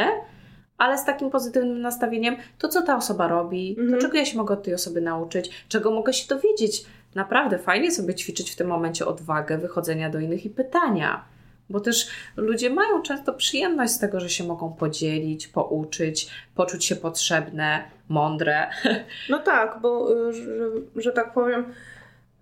ale 0.78 0.98
z 0.98 1.04
takim 1.04 1.30
pozytywnym 1.30 1.80
nastawieniem, 1.80 2.36
to 2.58 2.68
co 2.68 2.82
ta 2.82 2.96
osoba 2.96 3.28
robi, 3.28 3.76
mhm. 3.78 3.90
to 3.90 4.06
czego 4.06 4.18
ja 4.18 4.24
się 4.24 4.36
mogę 4.36 4.54
od 4.54 4.62
tej 4.62 4.74
osoby 4.74 5.00
nauczyć, 5.00 5.50
czego 5.68 5.90
mogę 5.90 6.12
się 6.12 6.28
dowiedzieć. 6.28 6.84
Naprawdę 7.14 7.58
fajnie 7.58 7.90
sobie 7.90 8.14
ćwiczyć 8.14 8.50
w 8.50 8.56
tym 8.56 8.66
momencie 8.66 9.06
odwagę 9.06 9.58
wychodzenia 9.58 10.10
do 10.10 10.18
innych 10.18 10.44
i 10.46 10.50
pytania. 10.50 11.24
Bo 11.70 11.80
też 11.80 12.10
ludzie 12.36 12.70
mają 12.70 13.02
często 13.02 13.32
przyjemność 13.32 13.92
z 13.92 13.98
tego, 13.98 14.20
że 14.20 14.30
się 14.30 14.44
mogą 14.44 14.72
podzielić, 14.72 15.48
pouczyć, 15.48 16.30
poczuć 16.54 16.84
się 16.84 16.96
potrzebne, 16.96 17.84
mądre. 18.08 18.66
No 19.30 19.38
tak, 19.38 19.78
bo 19.80 20.16
y, 20.28 20.32
że, 20.32 20.70
że 20.96 21.12
tak 21.12 21.32
powiem, 21.32 21.64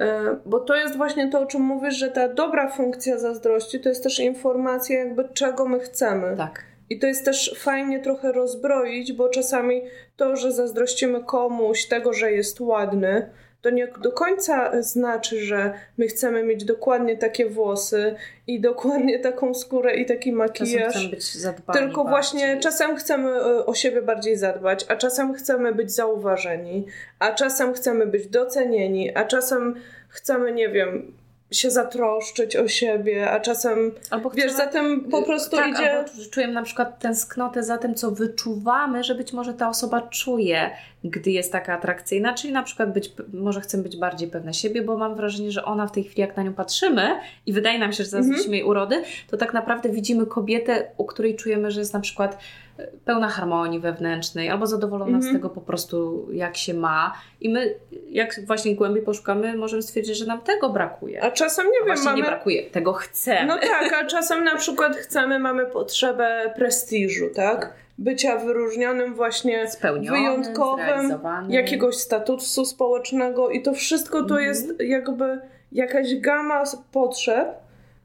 y, 0.00 0.04
bo 0.46 0.60
to 0.60 0.74
jest 0.74 0.96
właśnie 0.96 1.30
to, 1.30 1.40
o 1.40 1.46
czym 1.46 1.62
mówisz, 1.62 1.94
że 1.94 2.08
ta 2.08 2.28
dobra 2.28 2.70
funkcja 2.70 3.18
zazdrości 3.18 3.80
to 3.80 3.88
jest 3.88 4.02
też 4.02 4.20
informacja, 4.20 4.98
jakby 4.98 5.28
czego 5.34 5.68
my 5.68 5.80
chcemy. 5.80 6.36
Tak. 6.36 6.71
I 6.90 6.98
to 6.98 7.06
jest 7.06 7.24
też 7.24 7.54
fajnie 7.58 8.00
trochę 8.00 8.32
rozbroić, 8.32 9.12
bo 9.12 9.28
czasami 9.28 9.82
to, 10.16 10.36
że 10.36 10.52
zazdrościmy 10.52 11.24
komuś 11.24 11.86
tego, 11.86 12.12
że 12.12 12.32
jest 12.32 12.60
ładny, 12.60 13.30
to 13.62 13.70
nie 13.70 13.86
do 13.86 14.12
końca 14.12 14.82
znaczy, 14.82 15.40
że 15.44 15.72
my 15.98 16.06
chcemy 16.06 16.42
mieć 16.42 16.64
dokładnie 16.64 17.16
takie 17.16 17.46
włosy 17.46 18.14
i 18.46 18.60
dokładnie 18.60 19.18
taką 19.18 19.54
skórę 19.54 19.94
i 19.94 20.06
taki 20.06 20.32
makijaż. 20.32 20.94
Czasem 20.94 21.10
być 21.10 21.34
zadbani 21.34 21.78
Tylko 21.78 22.04
bardziej. 22.04 22.10
właśnie 22.10 22.60
czasem 22.60 22.96
chcemy 22.96 23.30
e, 23.30 23.66
o 23.66 23.74
siebie 23.74 24.02
bardziej 24.02 24.36
zadbać, 24.36 24.86
a 24.88 24.96
czasem 24.96 25.34
chcemy 25.34 25.74
być 25.74 25.92
zauważeni, 25.92 26.86
a 27.18 27.32
czasem 27.32 27.74
chcemy 27.74 28.06
być 28.06 28.26
docenieni, 28.26 29.16
a 29.16 29.24
czasem 29.24 29.74
chcemy, 30.08 30.52
nie 30.52 30.68
wiem, 30.68 31.12
się 31.52 31.70
zatroszczyć 31.70 32.56
o 32.56 32.68
siebie, 32.68 33.30
a 33.30 33.40
czasem 33.40 33.92
Albo 34.10 34.30
wiesz, 34.30 34.52
chcemy- 34.52 34.56
za 34.56 34.66
tym 34.66 35.00
po 35.10 35.22
prostu 35.22 35.56
tak, 35.56 35.70
idzie... 35.70 35.92
Albo 35.92 36.10
czujemy 36.30 36.52
na 36.52 36.62
przykład 36.62 36.98
tęsknotę 36.98 37.62
za 37.62 37.78
tym, 37.78 37.94
co 37.94 38.10
wyczuwamy, 38.10 39.04
że 39.04 39.14
być 39.14 39.32
może 39.32 39.54
ta 39.54 39.68
osoba 39.68 40.00
czuje, 40.00 40.70
gdy 41.04 41.30
jest 41.30 41.52
taka 41.52 41.74
atrakcyjna, 41.74 42.34
czyli 42.34 42.52
na 42.52 42.62
przykład 42.62 42.92
być, 42.92 43.12
może 43.32 43.60
chcemy 43.60 43.82
być 43.82 43.96
bardziej 43.96 44.28
pewne 44.28 44.54
siebie, 44.54 44.82
bo 44.82 44.96
mam 44.98 45.14
wrażenie, 45.16 45.50
że 45.52 45.64
ona 45.64 45.86
w 45.86 45.92
tej 45.92 46.04
chwili, 46.04 46.20
jak 46.20 46.36
na 46.36 46.42
nią 46.42 46.52
patrzymy 46.54 47.10
i 47.46 47.52
wydaje 47.52 47.78
nam 47.78 47.92
się, 47.92 48.04
że 48.04 48.10
zaraz 48.10 48.26
Mhm. 48.26 48.52
jej 48.54 48.62
urody, 48.64 49.02
to 49.30 49.36
tak 49.36 49.54
naprawdę 49.54 49.88
widzimy 49.88 50.26
kobietę, 50.26 50.90
u 50.96 51.04
której 51.04 51.36
czujemy, 51.36 51.70
że 51.70 51.80
jest 51.80 51.94
na 51.94 52.00
przykład 52.00 52.38
e, 52.78 52.86
pełna 53.04 53.28
harmonii 53.28 53.80
wewnętrznej, 53.80 54.48
albo 54.50 54.66
zadowolona 54.66 55.16
Mhm. 55.16 55.30
z 55.32 55.36
tego 55.36 55.50
po 55.50 55.60
prostu, 55.60 56.28
jak 56.32 56.56
się 56.56 56.74
ma. 56.74 57.14
I 57.40 57.48
my, 57.48 57.74
jak 58.10 58.40
właśnie 58.46 58.74
głębiej 58.76 59.02
poszukamy, 59.02 59.56
możemy 59.56 59.82
stwierdzić, 59.82 60.16
że 60.18 60.26
nam 60.26 60.40
tego 60.40 60.70
brakuje. 60.70 61.22
A 61.22 61.30
czasem, 61.30 61.66
nie 61.66 61.92
A 61.92 61.94
wiem, 61.94 62.04
mamy... 62.04 62.16
nie 62.16 62.22
brakuje, 62.24 62.62
tego 62.70 62.92
chcemy. 62.92 63.46
No 63.46 63.58
tak, 63.58 63.92
a 64.02 64.06
czasem 64.06 64.44
na 64.44 64.56
przykład 64.56 64.96
chcemy, 64.96 65.38
mamy 65.38 65.66
potrzebę 65.66 66.52
prestiżu, 66.56 67.24
tak? 67.34 67.74
Bycia 67.98 68.36
wyróżnionym 68.38 69.14
właśnie 69.14 69.66
wyjątkowym, 70.10 71.18
jakiegoś 71.48 71.96
statusu 71.96 72.64
społecznego 72.64 73.50
i 73.50 73.62
to 73.62 73.72
wszystko 73.74 74.18
to 74.18 74.34
Mhm. 74.34 74.42
jest 74.44 74.80
jakby 74.80 75.38
jakaś 75.72 76.14
gama 76.20 76.62
potrzeb, 76.92 77.48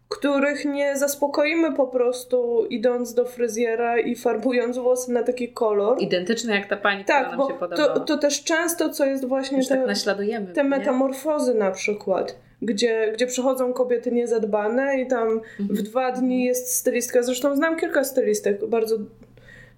których 0.09 0.65
nie 0.65 0.97
zaspokoimy 0.97 1.73
po 1.75 1.87
prostu 1.87 2.65
idąc 2.69 3.13
do 3.13 3.25
fryzjera 3.25 3.99
i 3.99 4.15
farbując 4.15 4.77
włosy 4.77 5.11
na 5.11 5.23
taki 5.23 5.49
kolor. 5.53 6.01
identyczne 6.01 6.55
jak 6.55 6.65
ta 6.69 6.77
pani, 6.77 7.03
która 7.03 7.19
tak, 7.19 7.29
nam 7.29 7.37
bo 7.37 7.47
się 7.47 7.53
podobała. 7.53 7.93
to, 7.93 7.99
to 7.99 8.17
też 8.17 8.43
często, 8.43 8.89
co 8.89 9.05
jest 9.05 9.25
właśnie 9.25 9.57
Już 9.57 9.67
te, 9.67 9.77
tak 9.77 9.87
naśladujemy. 9.87 10.53
te 10.53 10.63
nie? 10.63 10.69
metamorfozy 10.69 11.53
na 11.53 11.71
przykład, 11.71 12.35
gdzie, 12.61 13.11
gdzie 13.13 13.27
przychodzą 13.27 13.73
kobiety 13.73 14.11
niezadbane 14.11 15.01
i 15.01 15.07
tam 15.07 15.41
w 15.59 15.61
Mhm. 15.61 15.83
dwa 15.83 16.11
dni 16.11 16.43
jest 16.45 16.75
stylistka. 16.75 17.23
Zresztą 17.23 17.55
znam 17.55 17.77
kilka 17.79 18.03
stylistek, 18.03 18.65
bardzo 18.65 18.97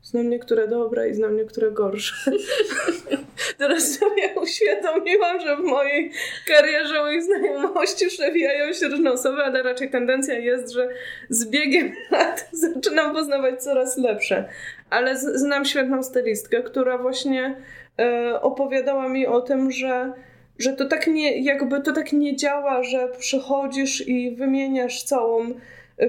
znam 0.04 0.30
niektóre 0.30 0.68
dobre 0.68 1.10
i 1.10 1.14
znam 1.14 1.38
niektóre 1.38 1.72
gorsze. 1.72 2.32
Teraz 3.58 4.00
sobie 4.00 4.34
uświadomiłam, 4.42 5.40
że 5.40 5.58
w 5.58 5.64
mojej 5.64 6.12
karierze 6.48 7.04
moich 7.04 7.24
znajomości 7.24 8.08
przewijają 8.08 8.74
się 8.74 8.88
różne 8.88 9.12
osoby, 9.12 9.42
ale 9.42 9.64
raczej 9.64 9.90
tendencja 9.90 10.34
jest, 10.34 10.74
że 10.74 10.90
z 11.30 11.50
biegiem 11.50 11.94
lat 12.12 12.50
zaczynam 12.52 13.14
poznawać 13.14 13.64
coraz 13.64 13.98
lepsze. 13.98 14.50
Ale 14.90 15.18
znam 15.18 15.66
świetną 15.66 16.04
stylistkę, 16.04 16.64
która 16.64 16.98
właśnie 16.98 17.56
e, 18.00 18.42
opowiadała 18.42 19.10
mi 19.10 19.28
o 19.28 19.42
tym, 19.42 19.72
że 19.72 20.14
że 20.60 20.74
to 20.74 20.86
tak 20.86 21.08
nie, 21.08 21.42
jakby 21.42 21.82
to 21.82 21.94
tak 21.94 22.14
nie 22.14 22.36
działa, 22.36 22.84
że 22.84 23.08
przychodzisz 23.20 24.08
i 24.08 24.36
wymieniasz 24.36 25.04
całą 25.04 25.54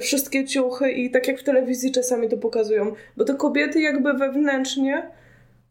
wszystkie 0.00 0.44
ciuchy 0.44 0.90
i 0.90 1.10
tak 1.10 1.28
jak 1.28 1.40
w 1.40 1.44
telewizji 1.44 1.92
czasami 1.92 2.28
to 2.28 2.36
pokazują, 2.36 2.92
bo 3.16 3.24
te 3.24 3.34
kobiety 3.34 3.80
jakby 3.80 4.12
wewnętrznie 4.12 5.10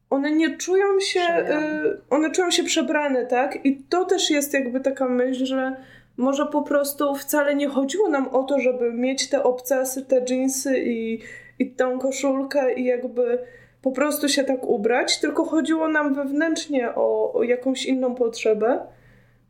one 0.10 0.32
nie 0.32 0.58
czują 0.58 1.00
się, 1.00 1.20
y, 1.20 2.02
one 2.10 2.32
czują 2.32 2.52
się 2.52 2.64
przebrane, 2.64 3.26
tak? 3.26 3.66
I 3.66 3.84
to 3.90 4.06
też 4.06 4.30
jest 4.30 4.54
jakby 4.54 4.80
taka 4.80 5.08
myśl, 5.08 5.46
że 5.46 5.76
może 6.18 6.46
po 6.46 6.62
prostu 6.62 7.16
wcale 7.16 7.56
nie 7.56 7.68
chodziło 7.68 8.10
nam 8.10 8.28
o 8.28 8.44
to, 8.44 8.60
żeby 8.60 8.94
mieć 8.94 9.30
te 9.30 9.44
obcasy, 9.44 10.06
te 10.06 10.22
dżinsy 10.22 10.80
i, 10.80 11.20
i 11.60 11.72
tą 11.72 12.00
koszulkę 12.00 12.74
i 12.74 12.86
jakby 12.86 13.40
po 13.82 13.92
prostu 13.92 14.30
się 14.30 14.44
tak 14.44 14.64
ubrać, 14.64 15.20
tylko 15.20 15.46
chodziło 15.46 15.88
nam 15.88 16.14
wewnętrznie 16.14 16.96
o, 16.96 17.34
o 17.34 17.44
jakąś 17.44 17.86
inną 17.86 18.16
potrzebę, 18.16 18.80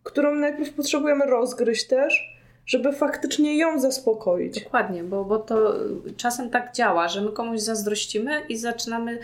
którą 0.04 0.36
najpierw 0.36 0.74
potrzebujemy 0.74 1.26
rozgryźć 1.26 1.88
też, 1.88 2.39
żeby 2.70 2.94
faktycznie 2.94 3.58
ją 3.58 3.80
zaspokoić. 3.80 4.64
Dokładnie, 4.64 5.04
bo, 5.04 5.26
bo 5.26 5.40
to 5.40 5.74
czasem 6.18 6.50
tak 6.50 6.74
działa, 6.74 7.08
że 7.08 7.22
my 7.22 7.32
komuś 7.32 7.60
zazdrościmy 7.60 8.42
i 8.50 8.58
zaczynamy 8.58 9.20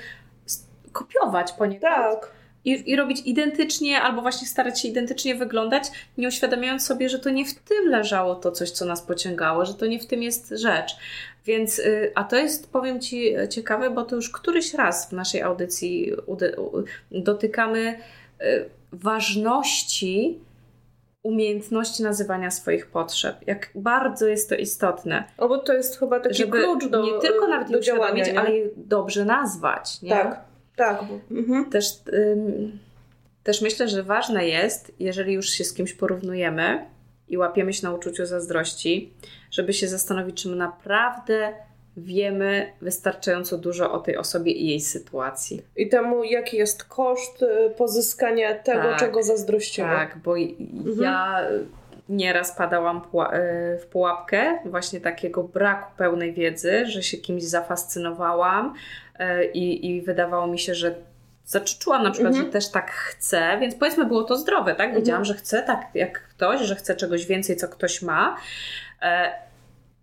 kopiować 0.92 1.52
poniekąd 1.52 1.82
Tak. 1.82 2.32
i, 2.66 2.92
i 2.92 2.96
robić 2.96 3.22
identycznie, 3.26 4.02
albo 4.02 4.22
właśnie 4.22 4.48
starać 4.48 4.82
się 4.82 4.88
identycznie 4.88 5.36
wyglądać, 5.36 5.84
nie 6.18 6.28
uświadamiając 6.28 6.86
sobie, 6.86 7.10
że 7.10 7.20
to 7.20 7.30
nie 7.30 7.46
w 7.46 7.54
tym 7.54 7.90
leżało 7.90 8.36
to 8.36 8.52
coś, 8.52 8.72
co 8.72 8.86
nas 8.86 9.02
pociągało, 9.02 9.66
że 9.66 9.74
to 9.74 9.86
nie 9.86 10.00
w 10.00 10.06
tym 10.06 10.24
jest 10.24 10.50
rzecz. 10.50 10.98
Więc, 11.46 11.80
y, 11.80 12.12
a 12.16 12.24
to 12.24 12.36
jest, 12.36 12.72
powiem 12.72 13.02
Ci, 13.02 13.36
e, 13.36 13.50
ciekawe, 13.50 13.90
bo 13.90 14.04
to 14.04 14.16
już 14.16 14.30
któryś 14.30 14.74
raz 14.74 15.10
w 15.10 15.12
naszej 15.12 15.42
audycji 15.42 16.12
dotykamy 17.12 18.00
y, 18.42 18.70
ważności 18.92 20.40
umiejętności 21.26 22.04
nazywania 22.04 22.52
swoich 22.52 22.88
potrzeb. 22.88 23.36
Jak 23.48 23.70
bardzo 23.76 24.28
jest 24.28 24.50
to 24.50 24.56
istotne, 24.56 25.24
O, 25.38 25.48
bo 25.48 25.58
to 25.58 25.74
jest 25.74 26.00
chyba 26.00 26.20
taki 26.20 26.36
żeby 26.36 26.64
klucz 26.64 26.88
do 26.88 27.02
nie 27.02 27.20
tylko 27.20 27.48
nawet 27.48 27.72
do 27.72 27.80
działania, 27.80 28.26
nie? 28.26 28.40
ale 28.40 28.52
je 28.52 28.70
dobrze 28.76 29.26
nazwać. 29.26 30.02
Nie? 30.02 30.10
Tak, 30.10 30.40
tak. 30.76 31.04
Mhm. 31.32 31.70
Też, 31.70 31.86
ym, 32.14 32.80
też 33.44 33.62
myślę, 33.62 33.88
że 33.88 34.04
ważne 34.04 34.48
jest, 34.48 34.92
jeżeli 35.00 35.34
już 35.34 35.50
się 35.50 35.64
z 35.64 35.74
kimś 35.74 35.94
porównujemy 35.94 36.86
i 37.28 37.38
łapiemy 37.38 37.74
się 37.74 37.88
na 37.88 37.94
uczuciu 37.94 38.26
zazdrości, 38.26 39.14
żeby 39.52 39.74
się 39.74 39.88
zastanowić, 39.88 40.42
czy 40.42 40.50
my 40.50 40.56
naprawdę 40.56 41.54
wiemy 41.98 42.74
wystarczająco 42.82 43.58
dużo 43.58 43.92
o 43.92 44.00
tej 44.00 44.18
osobie 44.18 44.52
i 44.52 44.68
jej 44.68 44.80
sytuacji. 44.82 45.62
I 45.76 45.90
temu, 45.90 46.24
jaki 46.24 46.58
jest 46.58 46.84
koszt 46.84 47.42
y, 47.44 47.70
pozyskania 47.78 48.56
tego, 48.56 48.82
Tak, 48.84 49.00
czego 49.00 49.24
zazdrościmy. 49.24 49.88
Tak, 49.88 50.18
bo 50.18 50.36
i- 50.36 50.58
ja 51.02 51.42
nieraz 52.10 52.52
padałam 52.58 52.98
e, 52.98 53.02
w 53.78 53.86
pułapkę 53.86 54.60
właśnie 54.66 55.02
takiego 55.02 55.44
braku 55.44 55.92
pełnej 55.98 56.34
wiedzy, 56.34 56.86
że 56.86 57.04
się 57.04 57.18
kimś 57.18 57.44
zafascynowałam 57.44 58.74
e, 59.20 59.46
i, 59.46 59.96
i 59.96 60.02
wydawało 60.02 60.48
mi 60.48 60.60
się, 60.60 60.76
że 60.76 60.96
znaczy 61.46 61.80
czułam 61.80 62.04
na 62.04 62.12
przykład, 62.12 62.32
Mhm. 62.34 62.46
że 62.46 62.52
też 62.54 62.72
tak 62.72 62.92
chcę, 62.92 63.58
więc 63.60 63.76
powiedzmy 63.76 64.06
było 64.06 64.24
to 64.24 64.38
zdrowe, 64.38 64.76
tak? 64.76 64.96
Wiedziałam, 64.96 65.22
Mhm. 65.22 65.26
że 65.26 65.34
chcę 65.34 65.64
tak 65.64 65.82
jak 65.94 66.22
ktoś, 66.28 66.62
że 66.62 66.76
chcę 66.76 66.96
czegoś 66.96 67.26
więcej, 67.26 67.56
co 67.56 67.68
ktoś 67.68 68.02
ma. 68.02 68.38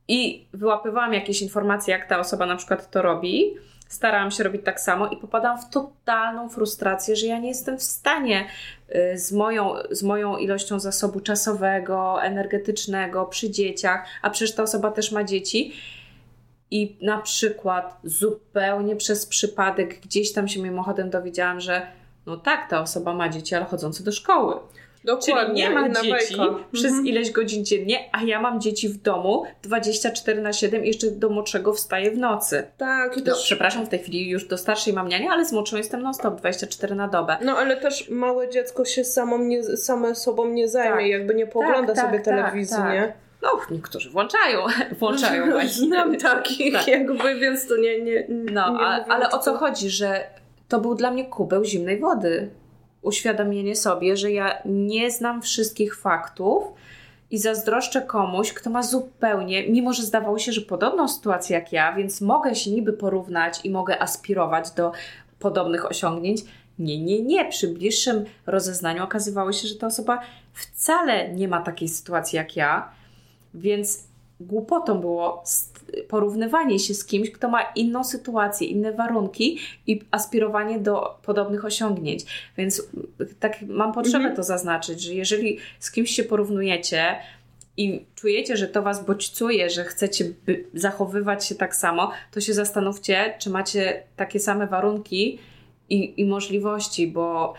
I 0.09 0.47
wyłapywałam 0.53 1.15
jakieś 1.15 1.43
informacje, 1.43 1.95
jak 1.95 2.09
ta 2.09 2.19
osoba 2.19 2.47
na 2.47 2.57
przykład 2.57 2.91
to 2.91 3.03
robi. 3.03 3.55
Starałam 3.89 4.31
się 4.31 4.45
robić 4.45 4.63
tak 4.65 4.81
samo 4.81 5.09
i 5.09 5.17
popadałam 5.17 5.59
w 5.59 5.71
totalną 5.71 6.49
frustrację, 6.49 7.17
że 7.17 7.27
ja 7.27 7.39
nie 7.39 7.49
jestem 7.49 7.79
w 7.79 7.83
stanie 7.83 8.47
y, 9.15 9.19
z 9.19 9.33
moją, 9.33 9.75
z 9.91 10.03
moją 10.03 10.37
ilością 10.37 10.81
zasobu 10.81 11.21
czasowego, 11.21 12.23
energetycznego 12.23 13.27
przy 13.27 13.51
dzieciach, 13.51 14.07
a 14.23 14.31
przecież 14.31 14.55
ta 14.55 14.63
osoba 14.63 14.91
też 14.91 15.13
ma 15.13 15.25
dzieci. 15.25 15.73
I 16.71 16.97
na 17.03 17.19
przykład 17.19 17.99
zupełnie 18.05 18.97
przez 18.97 19.27
przypadek 19.27 20.01
gdzieś 20.01 20.33
tam 20.33 20.49
się 20.49 20.63
mimochodem 20.63 21.11
dowiedziałam, 21.11 21.61
że 21.61 21.87
no 22.27 22.37
tak, 22.37 22.71
ta 22.71 22.81
osoba 22.81 23.15
ma 23.15 23.29
dzieci, 23.29 23.55
ale 23.55 23.65
chodzące 23.65 24.05
do 24.05 24.13
szkoły. 24.13 24.55
Czyli 25.07 25.37
Dokładnie. 25.37 25.63
nie 25.63 25.71
ma 25.71 25.89
dzieci 25.89 26.11
bajka. 26.11 26.55
przez 26.73 26.85
Mhm. 26.87 27.07
ileś 27.07 27.31
godzin 27.31 27.65
dziennie, 27.65 27.99
a 28.13 28.23
ja 28.23 28.41
mam 28.41 28.61
dzieci 28.61 28.89
w 28.89 28.97
domu 29.03 29.43
24 29.63 30.41
na 30.43 30.53
7 30.53 30.85
i 30.85 30.87
jeszcze 30.87 31.11
do 31.11 31.29
młodszego 31.29 31.73
wstaję 31.75 32.11
w 32.11 32.19
nocy. 32.19 32.67
Tak, 32.79 33.17
i 33.17 33.23
też... 33.23 33.43
przepraszam, 33.45 33.87
w 33.87 33.89
tej 33.89 33.99
chwili 33.99 34.29
już 34.29 34.45
do 34.49 34.59
starszej 34.59 34.93
mam 34.93 35.09
nianię, 35.09 35.31
ale 35.31 35.45
z 35.45 35.53
młodszą 35.53 35.77
jestem 35.77 36.03
non 36.03 36.15
stop 36.15 36.35
24 36.35 36.95
na 36.95 37.09
dobę. 37.09 37.37
No 37.45 37.57
ale 37.57 37.77
też 37.77 38.09
małe 38.11 38.49
dziecko 38.51 38.85
się 38.85 39.05
samą 39.05 39.39
nie, 39.39 39.63
same 39.63 40.15
sobą 40.15 40.49
nie 40.49 40.69
zajmie, 40.69 40.97
Tak. 40.97 41.07
jakby 41.07 41.35
nie 41.35 41.47
pogląda 41.47 41.95
Tak, 41.95 42.05
sobie 42.05 42.19
tak, 42.19 42.25
tak, 42.25 42.35
telewizji, 42.45 42.77
tak. 42.77 42.93
nie? 42.93 43.13
No, 43.43 43.49
niektórzy 43.71 44.11
włączają, 44.11 44.61
włączają 45.01 45.51
właśnie. 45.51 45.69
Znam 45.87 46.17
takich, 46.17 46.73
Tak. 46.79 46.89
jakby, 46.89 47.35
więc 47.41 47.67
to 47.69 47.77
nie... 47.77 48.01
nie, 48.01 48.27
No, 48.29 48.71
nie 48.73 48.79
a, 48.81 49.05
ale 49.09 49.31
o 49.31 49.39
co 49.39 49.53
to- 49.53 49.59
chodzi, 49.59 49.91
że 49.91 50.25
to 50.69 50.81
był 50.81 50.95
dla 50.95 51.11
mnie 51.11 51.25
kubeł 51.25 51.65
zimnej 51.65 51.99
wody. 52.01 52.51
Uświadomienie 53.03 53.77
sobie, 53.77 54.17
że 54.17 54.33
ja 54.33 54.63
nie 54.65 55.11
znam 55.11 55.43
wszystkich 55.43 55.97
faktów 55.97 56.65
i 57.31 57.39
zazdroszczę 57.39 58.03
komuś, 58.03 58.53
kto 58.53 58.71
ma 58.71 58.83
zupełnie, 58.83 59.69
mimo 59.69 59.93
że 59.93 60.03
zdawało 60.03 60.39
się, 60.39 60.53
że 60.53 60.61
podobną 60.61 61.09
sytuację 61.09 61.57
jak 61.57 61.73
ja, 61.73 61.93
więc 61.93 62.21
mogę 62.21 62.55
się 62.55 62.71
niby 62.71 62.93
porównać 62.93 63.61
i 63.65 63.71
mogę 63.71 64.03
aspirować 64.03 64.71
do 64.71 64.93
podobnych 65.39 65.91
osiągnięć. 65.91 66.41
Nie, 66.79 67.01
nie, 67.01 67.23
nie. 67.23 67.49
Przy 67.49 67.69
bliższym 67.69 68.25
rozeznaniu 68.47 69.05
okazywało 69.05 69.53
się, 69.53 69.69
że 69.69 69.75
ta 69.75 69.87
osoba 69.87 70.21
wcale 70.53 71.35
nie 71.35 71.49
ma 71.49 71.63
takiej 71.63 71.89
sytuacji 71.89 72.37
jak 72.37 72.57
ja, 72.57 72.89
więc 73.55 74.05
głupotą 74.41 75.01
było 75.01 75.45
porównywanie 76.09 76.79
się 76.79 76.95
z 76.95 77.05
kimś, 77.05 77.31
kto 77.31 77.49
ma 77.49 77.63
inną 77.63 78.05
sytuację, 78.05 78.67
inne 78.67 78.93
warunki 78.93 79.59
i 79.87 80.01
aspirowanie 80.11 80.79
do 80.79 81.19
podobnych 81.23 81.65
osiągnięć. 81.65 82.25
Więc 82.57 82.89
tak 83.41 83.63
mam 83.63 83.93
potrzebę 83.93 84.17
mhm. 84.17 84.37
to 84.37 84.43
zaznaczyć, 84.43 85.03
że 85.03 85.15
jeżeli 85.15 85.59
z 85.79 85.91
kimś 85.91 86.11
się 86.11 86.25
porównujecie, 86.25 87.17
i 87.77 88.05
czujecie, 88.15 88.57
że 88.57 88.69
to 88.69 88.83
was 88.83 89.07
bodźcuje, 89.07 89.71
że 89.71 89.85
chcecie 89.85 90.25
zachowywać 90.75 91.47
się 91.47 91.55
tak 91.55 91.77
samo, 91.77 92.11
to 92.31 92.41
się 92.41 92.55
zastanówcie, 92.55 93.35
czy 93.39 93.51
macie 93.51 94.03
takie 94.17 94.41
same 94.41 94.67
warunki 94.67 95.39
i, 95.89 96.21
i 96.21 96.25
możliwości, 96.27 97.07
bo 97.07 97.55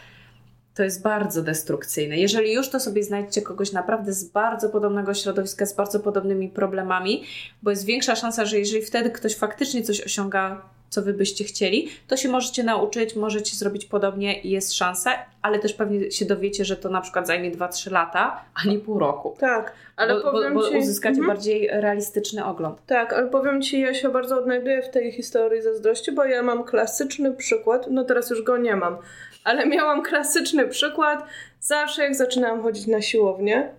to 0.75 0.83
jest 0.83 1.01
bardzo 1.01 1.41
destrukcyjne. 1.41 2.17
Jeżeli 2.17 2.53
już, 2.53 2.69
to 2.69 2.79
sobie 2.79 3.03
znajdźcie 3.03 3.41
kogoś 3.41 3.71
naprawdę 3.71 4.13
z 4.13 4.23
bardzo 4.23 4.69
podobnego 4.69 5.13
środowiska, 5.13 5.65
z 5.65 5.73
bardzo 5.73 5.99
podobnymi 5.99 6.49
problemami, 6.49 7.23
bo 7.63 7.69
jest 7.69 7.85
większa 7.85 8.15
szansa, 8.15 8.45
że 8.45 8.59
jeżeli 8.59 8.85
wtedy 8.85 9.09
ktoś 9.09 9.35
faktycznie 9.35 9.83
coś 9.83 10.01
osiąga, 10.01 10.61
co 10.89 11.01
wy 11.01 11.13
byście 11.13 11.43
chcieli, 11.43 11.89
to 12.07 12.17
się 12.17 12.29
możecie 12.29 12.63
nauczyć, 12.63 13.15
możecie 13.15 13.55
zrobić 13.55 13.85
podobnie 13.85 14.41
i 14.41 14.49
jest 14.49 14.73
szansa, 14.73 15.11
ale 15.41 15.59
też 15.59 15.73
pewnie 15.73 16.11
się 16.11 16.25
dowiecie, 16.25 16.65
że 16.65 16.77
to 16.77 16.89
na 16.89 17.01
przykład 17.01 17.27
zajmie 17.27 17.51
2-3 17.51 17.91
lata, 17.91 18.43
a 18.53 18.67
nie 18.67 18.79
pół 18.79 18.99
roku. 18.99 19.35
Tak, 19.39 19.73
ale 19.95 20.13
bo, 20.13 20.31
powiem 20.31 20.53
bo, 20.53 20.59
bo 20.59 20.69
ci... 20.69 20.77
uzyskacie 20.77 21.19
mhm. 21.19 21.27
bardziej 21.27 21.67
realistyczny 21.71 22.45
ogląd. 22.45 22.77
Tak, 22.87 23.13
ale 23.13 23.27
powiem 23.27 23.61
Ci, 23.61 23.81
ja 23.81 23.93
się 23.93 24.09
bardzo 24.09 24.39
odnajduję 24.39 24.81
w 24.81 24.89
tej 24.89 25.11
historii 25.11 25.61
zazdrości, 25.61 26.11
bo 26.11 26.25
ja 26.25 26.43
mam 26.43 26.63
klasyczny 26.63 27.33
przykład, 27.33 27.87
no 27.91 28.03
teraz 28.03 28.29
już 28.29 28.43
go 28.43 28.57
nie 28.57 28.75
mam, 28.75 28.97
ale 29.43 29.65
miałam 29.65 30.03
klasyczny 30.03 30.67
przykład. 30.67 31.25
Zawsze 31.59 32.03
jak 32.03 32.15
zaczynałam 32.15 32.61
chodzić 32.61 32.87
na 32.87 33.01
siłownię, 33.01 33.69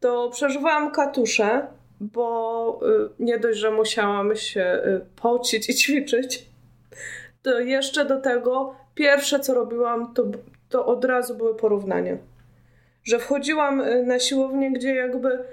to 0.00 0.30
przeżywałam 0.30 0.90
katusze, 0.90 1.66
bo 2.00 2.80
y, 2.82 3.08
nie 3.18 3.38
dość, 3.38 3.58
że 3.58 3.70
musiałam 3.70 4.36
się 4.36 4.82
y, 4.86 5.00
pocić 5.22 5.68
i 5.68 5.74
ćwiczyć, 5.82 6.46
to 7.42 7.60
jeszcze 7.60 8.04
do 8.04 8.20
tego 8.20 8.74
pierwsze 8.94 9.40
co 9.40 9.54
robiłam, 9.54 10.14
to, 10.14 10.24
to 10.68 10.86
od 10.86 11.04
razu 11.04 11.34
były 11.34 11.54
porównania. 11.54 12.16
Że 13.04 13.18
wchodziłam 13.18 13.80
y, 13.80 14.02
na 14.02 14.18
siłownię, 14.18 14.72
gdzie 14.72 14.94
jakby 14.94 15.44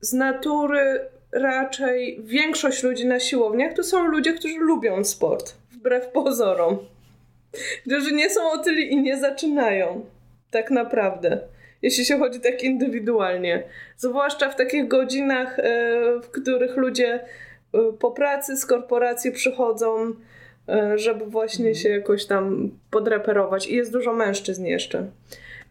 z 0.00 0.12
natury 0.12 1.00
raczej 1.32 2.20
większość 2.24 2.82
ludzi 2.82 3.06
na 3.06 3.20
siłowniach 3.20 3.72
to 3.72 3.84
są 3.84 4.06
ludzie, 4.06 4.32
którzy 4.32 4.58
lubią 4.58 5.04
sport, 5.04 5.54
wbrew 5.70 6.08
pozorom 6.08 6.78
którzy 7.86 8.14
nie 8.14 8.30
są 8.30 8.50
otyli 8.50 8.92
i 8.92 9.02
nie 9.02 9.16
zaczynają. 9.16 10.04
Tak 10.50 10.70
naprawdę. 10.70 11.38
Jeśli 11.82 12.04
się 12.04 12.18
chodzi 12.18 12.40
tak 12.40 12.62
indywidualnie. 12.62 13.62
Zwłaszcza 13.96 14.50
w 14.50 14.56
takich 14.56 14.88
godzinach, 14.88 15.58
e, 15.58 15.62
w 16.22 16.30
których 16.30 16.76
ludzie 16.76 17.14
e, 17.14 17.92
po 17.98 18.10
pracy 18.10 18.56
z 18.56 18.66
korporacji 18.66 19.32
przychodzą, 19.32 20.12
e, 20.68 20.98
żeby 20.98 21.26
właśnie 21.26 21.68
mhm. 21.68 21.74
się 21.74 21.88
jakoś 21.88 22.26
tam 22.26 22.70
podreperować. 22.90 23.66
I 23.66 23.76
jest 23.76 23.92
dużo 23.92 24.12
mężczyzn 24.12 24.64
jeszcze. 24.64 25.06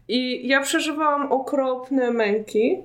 I 0.08 0.48
ja 0.48 0.60
przeżywałam 0.60 1.32
okropne 1.32 2.10
męki, 2.10 2.78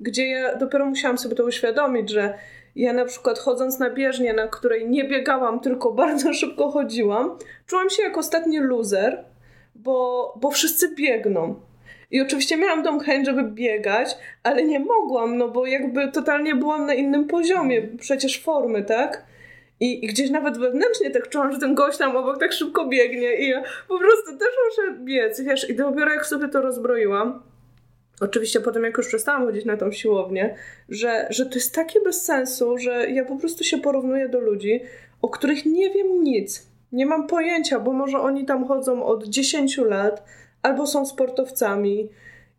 gdzie 0.00 0.26
ja 0.26 0.56
dopiero 0.56 0.86
musiałam 0.86 1.18
sobie 1.18 1.36
to 1.36 1.44
uświadomić, 1.44 2.10
że 2.10 2.34
ja 2.76 2.92
na 2.92 3.04
przykład 3.04 3.38
chodząc 3.38 3.78
na 3.78 3.90
bieżnię, 3.90 4.32
na 4.32 4.48
której 4.48 4.88
nie 4.88 5.04
biegałam, 5.04 5.60
tylko 5.60 5.92
bardzo 6.02 6.32
szybko 6.32 6.70
chodziłam, 6.70 7.38
czułam 7.66 7.90
się 7.90 8.02
jak 8.02 8.18
ostatni 8.18 8.60
loser, 8.60 9.24
bo, 9.74 10.34
bo 10.40 10.50
wszyscy 10.50 10.94
biegną. 10.94 11.60
I 12.10 12.20
oczywiście 12.20 12.56
miałam 12.56 12.84
tą 12.84 12.98
chęć, 12.98 13.26
żeby 13.26 13.42
biegać, 13.42 14.16
ale 14.42 14.64
nie 14.64 14.80
mogłam, 14.80 15.38
no 15.38 15.48
bo 15.48 15.66
jakby 15.66 16.12
totalnie 16.12 16.54
byłam 16.54 16.86
na 16.86 16.94
innym 16.94 17.26
poziomie, 17.26 17.82
przecież 18.00 18.42
formy, 18.42 18.84
tak? 18.84 19.24
I, 19.80 20.04
I, 20.04 20.08
gdzieś 20.08 20.30
nawet 20.30 20.58
wewnętrznie 20.58 21.10
tak 21.10 21.28
czułam, 21.28 21.52
że 21.52 21.58
ten 21.58 21.74
gość 21.74 21.98
tam 21.98 22.16
obok 22.16 22.38
tak 22.38 22.52
szybko 22.52 22.86
biegnie 22.86 23.34
i 23.34 23.48
ja 23.48 23.62
po 23.88 23.98
prostu 23.98 24.38
też 24.38 24.48
muszę 24.68 24.98
biec, 25.04 25.40
wiesz? 25.40 25.70
I 25.70 25.74
dopiero 25.74 26.12
jak 26.12 26.26
sobie 26.26 26.48
to 26.48 26.60
rozbroiłam, 26.60 27.42
oczywiście 28.24 28.60
potem 28.60 28.84
jak 28.84 28.96
już 28.96 29.08
przestałam 29.08 29.44
chodzić 29.46 29.64
na 29.64 29.76
tą 29.76 29.92
siłownię, 29.92 30.54
że, 30.88 31.26
że 31.30 31.46
to 31.46 31.54
jest 31.54 31.74
takie 31.74 32.00
bez 32.00 32.24
sensu, 32.24 32.78
że 32.78 33.10
ja 33.10 33.24
po 33.24 33.36
prostu 33.36 33.64
się 33.64 33.78
porównuję 33.78 34.28
do 34.28 34.40
ludzi, 34.40 34.80
o 35.22 35.28
których 35.28 35.66
nie 35.66 35.90
wiem 35.90 36.22
nic. 36.22 36.66
Nie 36.92 37.06
mam 37.06 37.26
pojęcia, 37.26 37.80
bo 37.80 37.92
może 37.92 38.18
oni 38.20 38.44
tam 38.44 38.66
chodzą 38.66 39.04
od 39.04 39.24
10 39.24 39.78
lat, 39.78 40.24
albo 40.62 40.86
są 40.86 41.06
sportowcami, 41.06 42.08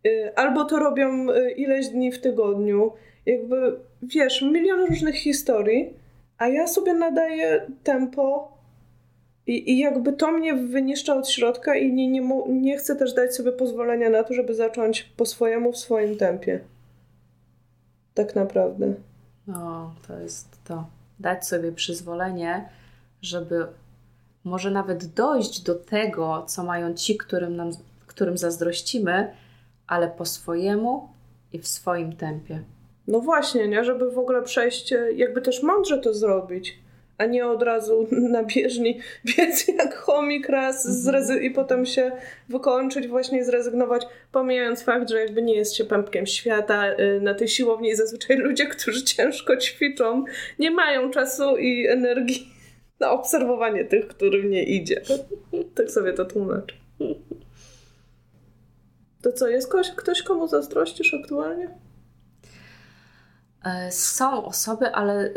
y, 0.06 0.36
albo 0.36 0.65
to 0.65 0.80
robią 0.80 1.30
y, 1.30 1.51
ileś 1.51 1.88
dni 1.88 2.12
w 2.12 2.21
tygodniu. 2.21 2.93
Jakby, 3.25 3.80
wiesz, 4.01 4.41
milion 4.41 4.86
różnych 4.86 5.15
historii, 5.15 5.93
a 6.38 6.47
ja 6.47 6.67
sobie 6.67 6.93
nadaję 6.93 7.67
tempo 7.84 8.54
i, 9.47 9.71
I 9.71 9.77
jakby 9.77 10.13
to 10.13 10.31
mnie 10.31 10.53
wyniszcza 10.53 11.15
od 11.15 11.29
środka 11.29 11.75
i 11.75 11.93
nie, 11.93 12.08
nie, 12.08 12.21
nie 12.47 12.77
chcę 12.77 12.95
też 12.95 13.13
dać 13.13 13.36
sobie 13.36 13.51
pozwolenia 13.51 14.10
na 14.10 14.23
to, 14.23 14.34
żeby 14.34 14.55
zacząć 14.55 15.03
po 15.03 15.25
swojemu 15.25 15.71
w 15.71 15.77
swoim 15.77 16.17
tempie. 16.17 16.60
Tak 18.13 18.36
naprawdę. 18.36 18.93
No, 19.47 19.93
to 20.08 20.19
jest 20.19 20.47
to. 20.63 20.86
Dać 21.19 21.47
sobie 21.47 21.71
przyzwolenie, 21.71 22.69
żeby 23.21 23.67
może 24.43 24.71
nawet 24.71 25.05
dojść 25.05 25.62
do 25.62 25.75
tego, 25.75 26.43
co 26.47 26.63
mają 26.63 26.93
ci, 26.93 27.17
którym, 27.17 27.55
nam, 27.55 27.71
którym 28.08 28.38
zazdrościmy, 28.38 29.34
ale 29.88 30.08
po 30.08 30.25
swojemu 30.25 31.10
i 31.53 31.60
w 31.60 31.67
swoim 31.67 32.15
tempie. 32.15 32.63
No 33.08 33.19
właśnie, 33.19 33.67
nie? 33.67 33.84
Żeby 33.84 34.12
w 34.12 34.19
ogóle 34.19 34.41
przejść, 34.41 34.93
jakby 35.15 35.41
też 35.41 35.63
mądrze 35.63 35.97
to 35.97 36.13
zrobić 36.13 36.79
a 37.17 37.25
nie 37.25 37.47
od 37.47 37.63
razu 37.63 38.08
na 38.36 38.43
bieżni 38.43 38.99
biec 39.25 39.67
jak 39.67 39.95
chomik 39.95 40.49
raz 40.49 41.08
mhm. 41.08 41.43
i 41.43 41.51
potem 41.51 41.86
się 41.86 42.12
wykończyć, 42.49 43.08
właśnie 43.08 43.45
zrezygnować, 43.45 44.08
pomijając 44.32 44.84
fakt, 44.84 45.10
że 45.10 45.19
jakby 45.19 45.41
nie 45.41 45.56
jest 45.56 45.75
się 45.75 45.84
pępkiem 45.84 46.25
świata 46.25 46.91
y, 46.91 47.21
na 47.21 47.34
tej 47.34 47.47
siłowni 47.47 47.95
zazwyczaj 47.95 48.38
ludzie, 48.38 48.65
którzy 48.65 49.04
ciężko 49.04 49.58
ćwiczą, 49.58 50.23
nie 50.60 50.71
mają 50.71 51.12
czasu 51.12 51.58
i 51.58 51.88
energii 51.88 52.47
na 52.99 53.12
obserwowanie 53.12 53.86
tych, 53.86 54.08
którym 54.08 54.49
nie 54.49 54.63
idzie. 54.63 55.01
Tak 55.75 55.91
sobie 55.91 56.13
to 56.13 56.25
tłumaczę. 56.25 56.75
To 59.21 59.32
co, 59.32 59.47
jest 59.47 59.69
ktoś, 59.69 59.91
ktoś 59.91 60.21
komu 60.21 60.47
zazdrościsz 60.47 61.13
aktualnie? 61.13 61.69
E, 63.65 63.91
są 63.91 64.45
osoby, 64.45 64.86
ale 64.86 65.34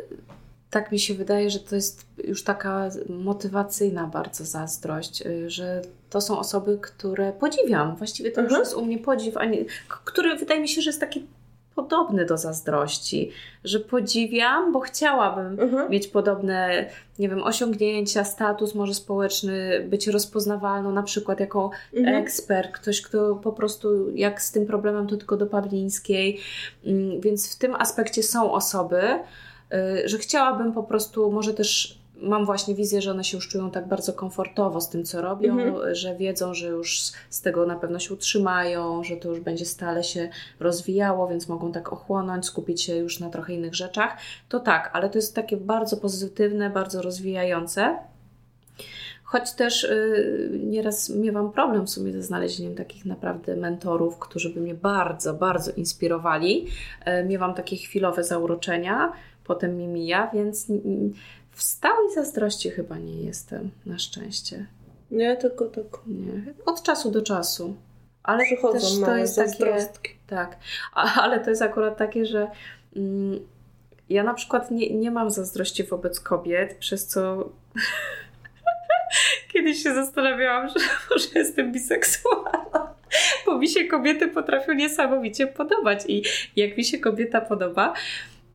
tak 0.70 0.92
mi 0.92 0.98
się 0.98 1.14
wydaje, 1.14 1.50
że 1.50 1.60
to 1.60 1.74
jest 1.74 2.06
już 2.24 2.44
taka 2.44 2.90
motywacyjna 3.08 4.06
bardzo 4.06 4.44
zazdrość, 4.44 5.26
y, 5.26 5.50
że 5.50 5.82
to 6.10 6.20
są 6.20 6.38
osoby, 6.38 6.78
które 6.82 7.32
podziwiam. 7.32 7.96
Właściwie 7.96 8.30
to 8.30 8.40
mhm. 8.40 8.60
już 8.60 8.68
jest 8.68 8.78
u 8.78 8.86
mnie 8.86 8.98
podziw, 8.98 9.34
nie, 9.50 9.64
który 10.04 10.36
wydaje 10.36 10.60
mi 10.60 10.68
się, 10.68 10.82
że 10.82 10.90
jest 10.90 11.00
taki 11.00 11.26
podobny 11.78 12.24
do 12.24 12.38
zazdrości, 12.38 13.30
że 13.64 13.80
podziwiam, 13.80 14.72
bo 14.72 14.80
chciałabym 14.80 15.60
mhm. 15.60 15.90
mieć 15.90 16.08
podobne, 16.08 16.86
nie 17.18 17.28
wiem, 17.28 17.42
osiągnięcia, 17.42 18.24
status 18.24 18.74
może 18.74 18.94
społeczny, 18.94 19.86
być 19.88 20.06
rozpoznawalną 20.06 20.92
na 20.92 21.02
przykład 21.02 21.40
jako 21.40 21.70
mhm. 21.94 22.16
ekspert, 22.16 22.72
ktoś, 22.72 23.02
kto 23.02 23.36
po 23.36 23.52
prostu 23.52 24.10
jak 24.10 24.42
z 24.42 24.52
tym 24.52 24.66
problemem 24.66 25.06
to 25.06 25.16
tylko 25.16 25.36
do 25.36 25.46
Pawlińskiej, 25.46 26.40
mm, 26.84 27.20
więc 27.20 27.54
w 27.54 27.58
tym 27.58 27.74
aspekcie 27.74 28.22
są 28.22 28.52
osoby, 28.52 29.02
że 30.04 30.18
chciałabym 30.18 30.72
po 30.72 30.82
prostu, 30.82 31.32
może 31.32 31.54
też 31.54 31.98
mam 32.22 32.46
właśnie 32.46 32.74
wizję, 32.74 33.02
że 33.02 33.10
one 33.10 33.24
się 33.24 33.36
już 33.36 33.48
czują 33.48 33.70
tak 33.70 33.88
bardzo 33.88 34.12
komfortowo 34.12 34.80
z 34.80 34.88
tym, 34.88 35.04
co 35.04 35.22
robią, 35.22 35.52
mhm. 35.52 35.94
że 35.94 36.16
wiedzą, 36.16 36.54
że 36.54 36.66
już 36.66 37.00
z 37.30 37.42
tego 37.42 37.66
na 37.66 37.76
pewno 37.76 37.98
się 37.98 38.14
utrzymają, 38.14 39.04
że 39.04 39.16
to 39.16 39.28
już 39.28 39.40
będzie 39.40 39.64
stale 39.64 40.04
się 40.04 40.28
rozwijało, 40.60 41.28
więc 41.28 41.48
mogą 41.48 41.72
tak 41.72 41.92
ochłonąć, 41.92 42.46
skupić 42.46 42.82
się 42.82 42.96
już 42.96 43.20
na 43.20 43.30
trochę 43.30 43.54
innych 43.54 43.74
rzeczach. 43.74 44.16
To 44.48 44.60
tak, 44.60 44.90
ale 44.92 45.10
to 45.10 45.18
jest 45.18 45.34
takie 45.34 45.56
bardzo 45.56 45.96
pozytywne, 45.96 46.70
bardzo 46.70 47.02
rozwijające. 47.02 47.98
Choć 49.24 49.52
też 49.52 49.84
y, 49.84 50.50
nieraz 50.64 51.10
miewam 51.10 51.52
problem 51.52 51.86
w 51.86 51.90
sumie 51.90 52.12
ze 52.12 52.22
znalezieniem 52.22 52.74
takich 52.74 53.04
naprawdę 53.04 53.56
mentorów, 53.56 54.18
którzy 54.18 54.50
by 54.50 54.60
mnie 54.60 54.74
bardzo, 54.74 55.34
bardzo 55.34 55.72
inspirowali. 55.72 56.66
Y, 57.20 57.24
miewam 57.24 57.54
takie 57.54 57.76
chwilowe 57.76 58.24
zauroczenia, 58.24 59.12
potem 59.48 59.76
mi 59.76 59.86
mija, 59.86 60.30
więc 60.34 60.66
w 61.50 61.62
stałej 61.62 62.14
zazdrości 62.14 62.70
chyba 62.70 62.98
nie 62.98 63.22
jestem, 63.22 63.70
na 63.86 63.98
szczęście. 63.98 64.66
Nie, 65.10 65.36
tylko 65.36 65.64
tak. 65.64 65.84
Nie. 66.06 66.54
Od 66.66 66.82
czasu 66.82 67.10
do 67.10 67.22
czasu. 67.22 67.76
Ale 68.22 68.44
Przychodzą 68.44 68.78
też 68.78 69.00
to 69.00 69.16
jest 69.16 69.36
takie. 69.36 70.10
Tak, 70.26 70.56
A, 70.94 71.22
ale 71.22 71.40
to 71.40 71.50
jest 71.50 71.62
akurat 71.62 71.96
takie, 71.96 72.26
że 72.26 72.50
mm, 72.96 73.40
ja 74.08 74.22
na 74.22 74.34
przykład 74.34 74.70
nie, 74.70 74.94
nie 74.94 75.10
mam 75.10 75.30
zazdrości 75.30 75.84
wobec 75.84 76.20
kobiet, 76.20 76.74
przez 76.74 77.06
co 77.06 77.48
kiedyś 79.52 79.82
się 79.82 79.94
zastanawiałam, 79.94 80.68
że 80.68 80.74
może 81.10 81.28
jestem 81.34 81.72
biseksualna. 81.72 82.94
Bo 83.46 83.58
mi 83.58 83.68
się 83.68 83.84
kobiety 83.84 84.28
potrafią 84.28 84.72
niesamowicie 84.72 85.46
podobać 85.46 86.04
i 86.08 86.22
jak 86.56 86.76
mi 86.76 86.84
się 86.84 86.98
kobieta 86.98 87.40
podoba, 87.40 87.94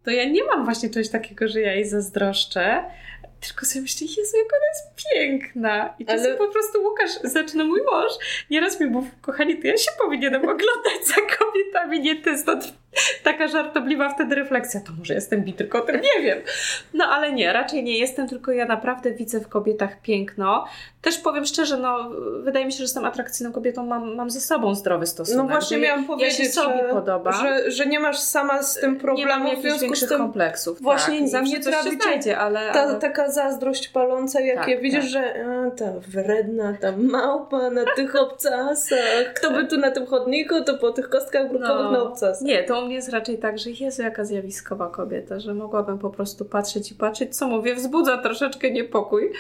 to 0.04 0.12
ja 0.12 0.26
nie 0.26 0.44
mam 0.44 0.66
właśnie 0.66 0.90
czegoś 0.90 1.10
takiego, 1.10 1.48
że 1.48 1.62
ja 1.62 1.74
jej 1.74 1.86
zazdroszczę, 1.86 2.84
tylko 3.42 3.66
sobie 3.66 3.82
myślę, 3.82 4.08
Jezu, 4.08 4.38
jak 4.38 4.48
ona 4.54 4.68
jest 4.74 5.10
piękna. 5.14 5.94
I 6.00 6.06
czasem 6.06 6.26
Ale... 6.26 6.38
po 6.38 6.48
prostu 6.48 6.84
Łukasz, 6.84 7.12
zaczyna 7.24 7.64
mój 7.64 7.82
mąż, 7.92 8.12
nieraz 8.50 8.80
mi 8.80 8.88
mówi, 8.88 9.10
kochani, 9.22 9.58
to 9.62 9.68
ja 9.68 9.78
się 9.78 9.92
powinienem 9.98 10.42
oglądać 10.42 11.06
za 11.06 11.38
kobietami, 11.38 12.00
nie 12.00 12.22
ty, 12.22 12.38
stąd 12.38 12.83
taka 13.24 13.48
żartobliwa 13.48 14.10
wtedy 14.10 14.36
refleksja, 14.36 14.80
to 14.80 14.92
może 15.00 15.14
jestem 15.14 15.42
bi, 15.42 15.54
tylko 15.54 15.78
o 15.78 15.82
tym 15.82 15.96
nie 15.96 16.24
wiem. 16.24 16.40
No 16.94 17.06
ale 17.06 17.34
nie, 17.34 17.54
raczej 17.54 17.84
nie 17.84 17.98
jestem, 17.98 18.28
tylko 18.28 18.52
ja 18.52 18.66
naprawdę 18.66 19.12
widzę 19.12 19.40
w 19.40 19.48
kobietach 19.48 20.02
piękno. 20.02 20.66
Też 21.02 21.18
powiem 21.18 21.46
szczerze, 21.46 21.78
no 21.78 22.10
wydaje 22.44 22.66
mi 22.66 22.72
się, 22.72 22.78
że 22.78 22.84
jestem 22.84 23.06
atrakcyjną 23.06 23.54
kobietą, 23.54 23.86
mam, 23.86 24.16
mam 24.16 24.30
ze 24.30 24.42
sobą 24.42 24.76
zdrowy 24.76 25.06
stosunek. 25.06 25.44
No 25.44 25.50
właśnie 25.50 25.78
miałam 25.78 26.06
powiedzieć, 26.06 26.40
ja 26.40 26.46
się 26.46 26.52
sobie 26.52 26.78
że, 26.78 26.94
podoba. 26.94 27.32
Że, 27.32 27.72
że 27.72 27.86
nie 27.86 28.00
masz 28.00 28.20
sama 28.20 28.64
z 28.64 28.80
tym 28.80 29.00
problemu, 29.00 29.46
nie 29.46 29.58
w 29.58 29.62
związku 29.62 29.96
z 29.96 30.08
tym 30.08 30.18
kompleksów. 30.18 30.82
Właśnie 30.82 31.20
tak. 31.20 31.30
Zawsze 31.30 31.52
nie 31.52 31.60
coś 31.60 31.76
się 31.76 31.92
znajdzie, 31.92 32.38
ale, 32.38 32.72
ta, 32.72 32.82
ale... 32.82 33.00
taka 33.00 33.32
zazdrość 33.32 33.88
paląca, 33.88 34.42
jak 34.42 34.66
tak, 34.66 34.82
widzisz, 34.82 35.02
tak. 35.02 35.10
że 35.10 35.46
a, 35.46 35.72
ta 35.72 35.86
wredna, 36.08 36.78
ta 36.82 36.92
małpa 36.98 37.70
na 37.70 37.84
tych 37.96 38.16
obcasach, 38.16 39.34
kto 39.36 39.52
by 39.52 39.66
tu 39.66 39.78
na 39.78 39.92
tym 39.92 40.06
chodniku, 40.06 40.64
to 40.64 40.78
po 40.78 40.92
tych 40.92 41.10
kostkach 41.10 41.50
brukowych 41.50 41.86
no, 41.86 41.92
na 41.92 42.02
obcasach. 42.02 42.42
Nie, 42.42 42.64
to 42.64 42.83
mnie 42.86 42.96
jest 42.96 43.10
raczej 43.10 43.38
tak, 43.38 43.60
że 43.60 43.72
Jezu, 43.72 44.02
jaka 44.02 44.26
zjawiskowa 44.26 44.90
kobieta, 44.90 45.40
że 45.40 45.54
mogłabym 45.54 46.00
po 46.00 46.10
prostu 46.10 46.46
patrzeć 46.46 46.92
i 46.92 46.96
patrzeć, 46.96 47.36
co 47.36 47.48
mówię, 47.48 47.76
wzbudza 47.76 48.18
troszeczkę 48.18 48.72
niepokój 48.72 49.32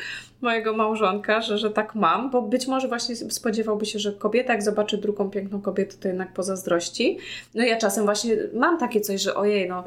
mojego 0.41 0.73
małżonka, 0.73 1.41
że, 1.41 1.57
że 1.57 1.71
tak 1.71 1.95
mam, 1.95 2.29
bo 2.31 2.41
być 2.41 2.67
może 2.67 2.87
właśnie 2.87 3.15
spodziewałby 3.15 3.85
się, 3.85 3.99
że 3.99 4.13
kobieta, 4.13 4.53
jak 4.53 4.63
zobaczy 4.63 4.97
drugą 4.97 5.29
piękną 5.29 5.61
kobietę, 5.61 5.95
to 5.97 6.07
jednak 6.07 6.33
pozazdrości. 6.33 7.17
No 7.55 7.63
ja 7.63 7.77
czasem 7.77 8.05
właśnie 8.05 8.37
mam 8.53 8.77
takie 8.77 9.01
coś, 9.01 9.21
że 9.21 9.35
ojej, 9.35 9.69
no 9.69 9.83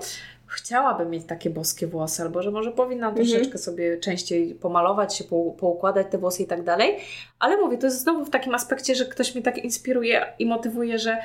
chciałabym 0.47 1.11
mieć 1.11 1.25
takie 1.25 1.51
boskie 1.51 1.87
włosy, 1.87 2.23
albo 2.23 2.43
że 2.43 2.51
może 2.51 2.73
powinnam 2.73 3.09
mhm. 3.09 3.29
troszeczkę 3.29 3.59
sobie 3.59 3.99
częściej 3.99 4.55
pomalować 4.55 5.17
się, 5.17 5.25
poukładać 5.59 6.07
te 6.11 6.19
włosy 6.19 6.43
i 6.43 6.47
tak 6.47 6.63
dalej. 6.63 6.97
Ale 7.39 7.57
mówię, 7.57 7.79
to 7.79 7.87
jest 7.87 8.03
znowu 8.03 8.25
w 8.25 8.31
takim 8.31 8.55
aspekcie, 8.55 8.95
że 8.95 9.05
ktoś 9.05 9.35
mnie 9.35 9.45
tak 9.45 9.59
inspiruje 9.59 10.27
i 10.39 10.47
motywuje, 10.47 10.99
że 10.99 11.19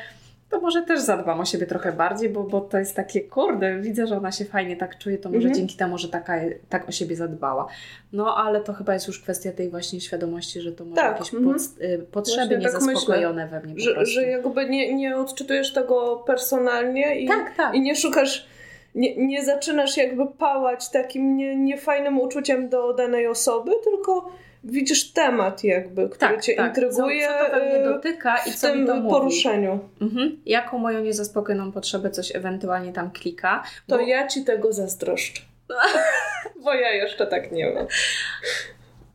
to 0.51 0.61
może 0.61 0.81
też 0.81 1.01
zadbam 1.01 1.39
o 1.39 1.45
siebie 1.45 1.65
trochę 1.65 1.91
bardziej, 1.91 2.29
bo, 2.29 2.43
bo 2.43 2.61
to 2.61 2.77
jest 2.77 2.95
takie, 2.95 3.21
kurde, 3.21 3.79
widzę, 3.79 4.07
że 4.07 4.17
ona 4.17 4.31
się 4.31 4.45
fajnie 4.45 4.77
tak 4.77 4.97
czuje, 4.97 5.17
to 5.17 5.29
może 5.29 5.47
mhm. 5.47 5.55
dzięki 5.55 5.77
temu, 5.77 5.97
że 5.97 6.09
taka, 6.09 6.33
tak 6.69 6.89
o 6.89 6.91
siebie 6.91 7.15
zadbała. 7.15 7.67
No, 8.13 8.37
ale 8.37 8.61
to 8.61 8.73
chyba 8.73 8.93
jest 8.93 9.07
już 9.07 9.21
kwestia 9.21 9.51
tej 9.51 9.69
właśnie 9.69 10.01
świadomości, 10.01 10.61
że 10.61 10.71
to 10.71 10.85
może 10.85 10.95
tak. 10.95 11.11
jakieś 11.19 11.33
mhm. 11.33 11.53
pod, 11.53 11.83
y, 11.83 12.05
potrzeby 12.11 12.57
właśnie 12.57 12.57
niezaspokojone 12.57 13.41
tak 13.41 13.51
we 13.51 13.67
mnie 13.67 13.79
że, 13.79 14.05
że 14.05 14.21
jakby 14.21 14.69
nie, 14.69 14.93
nie 14.93 15.17
odczytujesz 15.17 15.73
tego 15.73 16.23
personalnie 16.27 17.19
i, 17.19 17.27
tak, 17.27 17.55
tak. 17.57 17.75
i 17.75 17.81
nie 17.81 17.95
szukasz 17.95 18.47
nie, 18.95 19.27
nie 19.27 19.45
zaczynasz 19.45 19.97
jakby 19.97 20.27
pałać 20.27 20.89
takim 20.89 21.37
nie, 21.37 21.55
niefajnym 21.55 22.19
uczuciem 22.19 22.69
do 22.69 22.93
danej 22.93 23.27
osoby, 23.27 23.71
tylko 23.83 24.31
widzisz 24.63 25.11
temat 25.11 25.63
jakby, 25.63 26.09
który 26.09 26.19
tak, 26.19 26.41
cię 26.41 26.55
tak. 26.55 26.67
intryguje 26.67 27.27
co, 27.27 27.45
co 27.45 27.51
to 27.51 27.65
mnie 27.65 27.83
dotyka 27.83 28.37
i 28.47 28.51
w 28.51 28.61
tym 28.61 28.87
poruszeniu. 29.09 29.79
Mhm. 30.01 30.41
Jaką 30.45 30.77
moją 30.77 31.01
niezaspokojoną 31.01 31.71
potrzebę 31.71 32.09
coś 32.09 32.35
ewentualnie 32.35 32.93
tam 32.93 33.11
klika. 33.11 33.63
To 33.87 33.97
bo... 33.97 34.01
ja 34.01 34.27
ci 34.27 34.43
tego 34.43 34.73
zazdroszczę. 34.73 35.41
bo 36.63 36.73
ja 36.73 36.93
jeszcze 36.93 37.27
tak 37.27 37.51
nie 37.51 37.73
mam. 37.73 37.87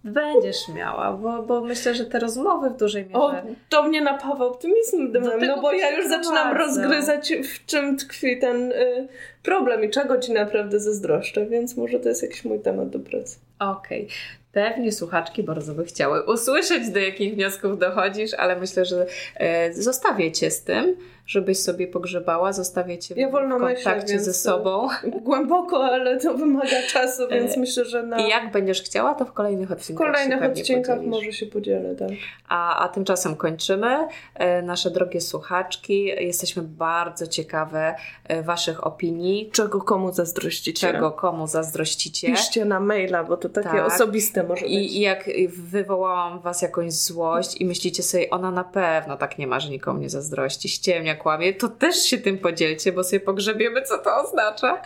Będziesz 0.04 0.68
miała, 0.68 1.12
bo, 1.12 1.42
bo 1.42 1.60
myślę, 1.60 1.94
że 1.94 2.04
te 2.04 2.18
rozmowy 2.18 2.70
w 2.70 2.76
dużej 2.76 3.04
mierze... 3.04 3.18
O, 3.18 3.34
to 3.68 3.82
mnie 3.82 4.00
napawa 4.00 4.44
optymizmem, 4.44 5.12
no 5.46 5.60
bo 5.60 5.72
ja 5.72 5.96
już 5.96 6.08
zaczynam 6.08 6.56
rozgryzać, 6.56 7.32
w 7.32 7.66
czym 7.66 7.96
tkwi 7.96 8.38
ten 8.38 8.72
y, 8.72 9.08
problem 9.42 9.84
i 9.84 9.90
czego 9.90 10.18
ci 10.18 10.32
naprawdę 10.32 10.80
zazdroszczę, 10.80 11.46
więc 11.46 11.76
może 11.76 12.00
to 12.00 12.08
jest 12.08 12.22
jakiś 12.22 12.44
mój 12.44 12.60
temat 12.60 12.88
do 12.88 12.98
pracy. 12.98 13.38
Okej. 13.58 14.02
Okay. 14.02 14.16
Pewnie 14.56 14.92
słuchaczki 14.92 15.42
bardzo 15.42 15.74
by 15.74 15.84
chciały 15.84 16.22
usłyszeć, 16.22 16.90
do 16.90 16.98
jakich 16.98 17.34
wniosków 17.34 17.78
dochodzisz, 17.78 18.34
ale 18.34 18.60
myślę, 18.60 18.84
że 18.84 19.06
e, 19.34 19.74
zostawię 19.74 20.32
cię 20.32 20.50
z 20.50 20.62
tym 20.62 20.96
żebyś 21.26 21.58
sobie 21.58 21.86
pogrzebała, 21.86 22.52
zostawię 22.52 22.98
Cię 22.98 23.14
ja 23.16 23.28
w 23.28 23.32
kontakcie 23.32 24.00
myślę, 24.00 24.20
ze 24.20 24.34
sobą. 24.34 24.88
Głęboko, 25.26 25.84
ale 25.84 26.20
to 26.20 26.34
wymaga 26.34 26.82
czasu, 26.88 27.28
więc 27.30 27.56
e, 27.56 27.60
myślę, 27.60 27.84
że 27.84 28.02
na... 28.02 28.26
I 28.26 28.28
jak 28.28 28.52
będziesz 28.52 28.82
chciała, 28.82 29.14
to 29.14 29.24
w 29.24 29.32
kolejnych 29.32 29.72
odcinkach 29.72 30.08
W 30.08 30.12
kolejnych 30.12 30.42
odcinkach 30.42 31.02
może 31.02 31.32
się 31.32 31.46
podzielę, 31.46 31.94
tak. 31.94 32.08
A, 32.48 32.84
a 32.84 32.88
tymczasem 32.88 33.36
kończymy. 33.36 34.08
E, 34.34 34.62
nasze 34.62 34.90
drogie 34.90 35.20
słuchaczki, 35.20 36.04
jesteśmy 36.04 36.62
bardzo 36.62 37.26
ciekawe 37.26 37.94
e, 38.24 38.42
Waszych 38.42 38.86
opinii. 38.86 39.50
Czego 39.52 39.80
komu 39.80 40.12
zazdrościcie. 40.12 40.92
Czego 40.92 41.10
komu 41.10 41.46
zazdrościcie. 41.46 42.28
Piszcie 42.28 42.64
na 42.64 42.80
maila, 42.80 43.24
bo 43.24 43.36
to 43.36 43.48
takie 43.48 43.68
tak. 43.68 43.86
osobiste 43.86 44.42
może 44.42 44.62
być. 44.62 44.72
I, 44.72 44.96
I 44.96 45.00
jak 45.00 45.30
wywołałam 45.48 46.40
Was 46.40 46.62
jakąś 46.62 46.92
złość 46.92 47.60
i 47.60 47.66
myślicie 47.66 48.02
sobie, 48.02 48.30
ona 48.30 48.50
na 48.50 48.64
pewno 48.64 49.16
tak 49.16 49.38
nie 49.38 49.46
ma, 49.46 49.60
że 49.60 49.70
nikomu 49.70 50.00
nie 50.00 50.10
zazdrości, 50.10 50.68
ściemnia, 50.68 51.15
kłamie, 51.16 51.52
to 51.52 51.68
też 51.68 51.96
się 51.96 52.18
tym 52.18 52.38
podzielcie, 52.38 52.92
bo 52.92 53.04
sobie 53.04 53.20
pogrzebiemy, 53.20 53.82
co 53.82 53.98
to 53.98 54.16
oznacza. 54.16 54.82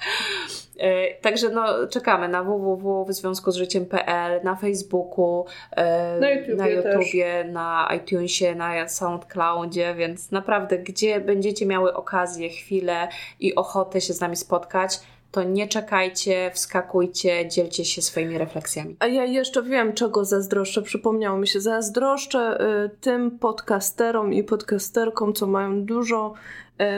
E, 0.78 1.14
także 1.14 1.48
no, 1.48 1.86
czekamy 1.86 2.28
na 2.28 2.44
www 2.44 3.04
w 3.04 3.12
związku 3.12 3.50
z 3.50 3.56
życiem.pl, 3.56 4.40
na 4.44 4.56
Facebooku, 4.56 5.44
e, 5.70 6.20
na, 6.20 6.30
YouTube 6.30 6.58
na, 6.58 6.68
YouTubie, 6.68 7.44
na 7.44 7.88
iTunesie, 7.96 8.54
na 8.54 8.88
SoundCloudzie, 8.88 9.94
więc 9.94 10.30
naprawdę, 10.30 10.78
gdzie 10.78 11.20
będziecie 11.20 11.66
miały 11.66 11.94
okazję, 11.94 12.48
chwilę 12.48 13.08
i 13.40 13.54
ochotę 13.54 14.00
się 14.00 14.12
z 14.12 14.20
nami 14.20 14.36
spotkać, 14.36 15.00
to 15.30 15.42
nie 15.42 15.68
czekajcie, 15.68 16.50
wskakujcie, 16.54 17.48
dzielcie 17.48 17.84
się 17.84 18.02
swoimi 18.02 18.38
refleksjami. 18.38 18.96
A 18.98 19.06
ja 19.06 19.24
jeszcze 19.24 19.62
wiem, 19.62 19.92
czego 19.92 20.24
zazdroszczę. 20.24 20.82
Przypomniało 20.82 21.38
mi 21.38 21.48
się, 21.48 21.60
zazdroszczę 21.60 22.58
y, 22.84 22.90
tym 23.00 23.30
podcasterom 23.30 24.32
i 24.32 24.44
podcasterkom, 24.44 25.32
co 25.32 25.46
mają 25.46 25.84
dużo 25.84 26.34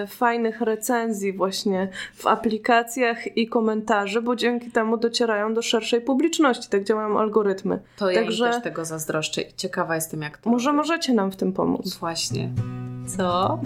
y, 0.05 0.07
fajnych 0.07 0.61
recenzji 0.61 1.33
właśnie 1.33 1.89
w 2.15 2.27
aplikacjach 2.27 3.37
i 3.37 3.47
komentarzy, 3.47 4.23
bo 4.23 4.37
dzięki 4.37 4.71
temu 4.71 4.97
docierają 4.97 5.55
do 5.55 5.63
szerszej 5.63 6.01
publiczności. 6.01 6.69
Tak 6.69 6.85
działają 6.85 7.19
algorytmy. 7.19 7.79
To 7.97 8.07
Także... 8.15 8.45
ja 8.47 8.53
też 8.53 8.63
tego 8.63 8.85
zazdroszczę 8.85 9.43
i 9.43 9.55
ciekawa 9.57 9.95
jestem, 9.95 10.23
jak 10.23 10.39
to 10.39 10.51
Może 10.51 10.67
robię. 10.67 10.77
możecie 10.77 11.13
nam 11.15 11.33
w 11.33 11.37
tym 11.37 11.53
pomóc. 11.53 11.97
Właśnie. 11.97 12.51
Co? 13.07 13.61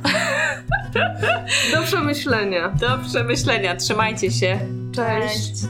Do 1.72 1.82
przemyślenia. 1.82 2.68
Do 2.68 2.98
przemyślenia. 3.08 3.76
Trzymajcie 3.76 4.30
się. 4.30 4.58
Cześć. 4.94 5.50
Cześć. 5.50 5.66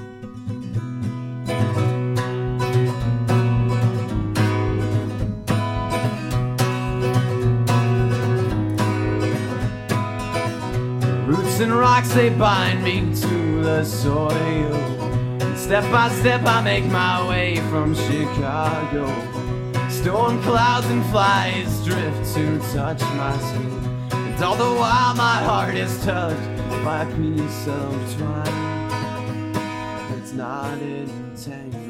Roots 11.27 11.61
and 11.61 11.73
rocks 11.73 12.13
they 12.15 12.31
bind 12.31 12.83
me 12.85 13.01
to 13.21 13.63
the 13.63 13.85
soil. 13.85 14.77
Step 15.57 15.85
by 15.91 16.09
step 16.21 16.43
I 16.47 16.63
make 16.63 16.85
my 16.85 17.29
way 17.29 17.57
from 17.71 17.95
Chicago. 17.95 19.07
Storm 19.89 20.43
clouds 20.43 20.87
and 20.87 21.05
flies 21.07 21.85
drift 21.85 22.35
to 22.35 22.59
touch 22.75 23.01
my 23.01 23.37
skin. 23.39 24.09
And 24.13 24.45
all 24.45 24.57
the 24.57 24.65
while 24.65 25.15
my 25.15 25.39
heart 25.43 25.75
is 25.75 26.05
touched 26.05 26.59
by 26.85 27.03
a 27.03 27.17
piece 27.17 27.69
of 27.69 28.17
twine. 28.17 29.57
It's 30.19 30.33
not 30.33 30.79
entangled. 30.79 31.86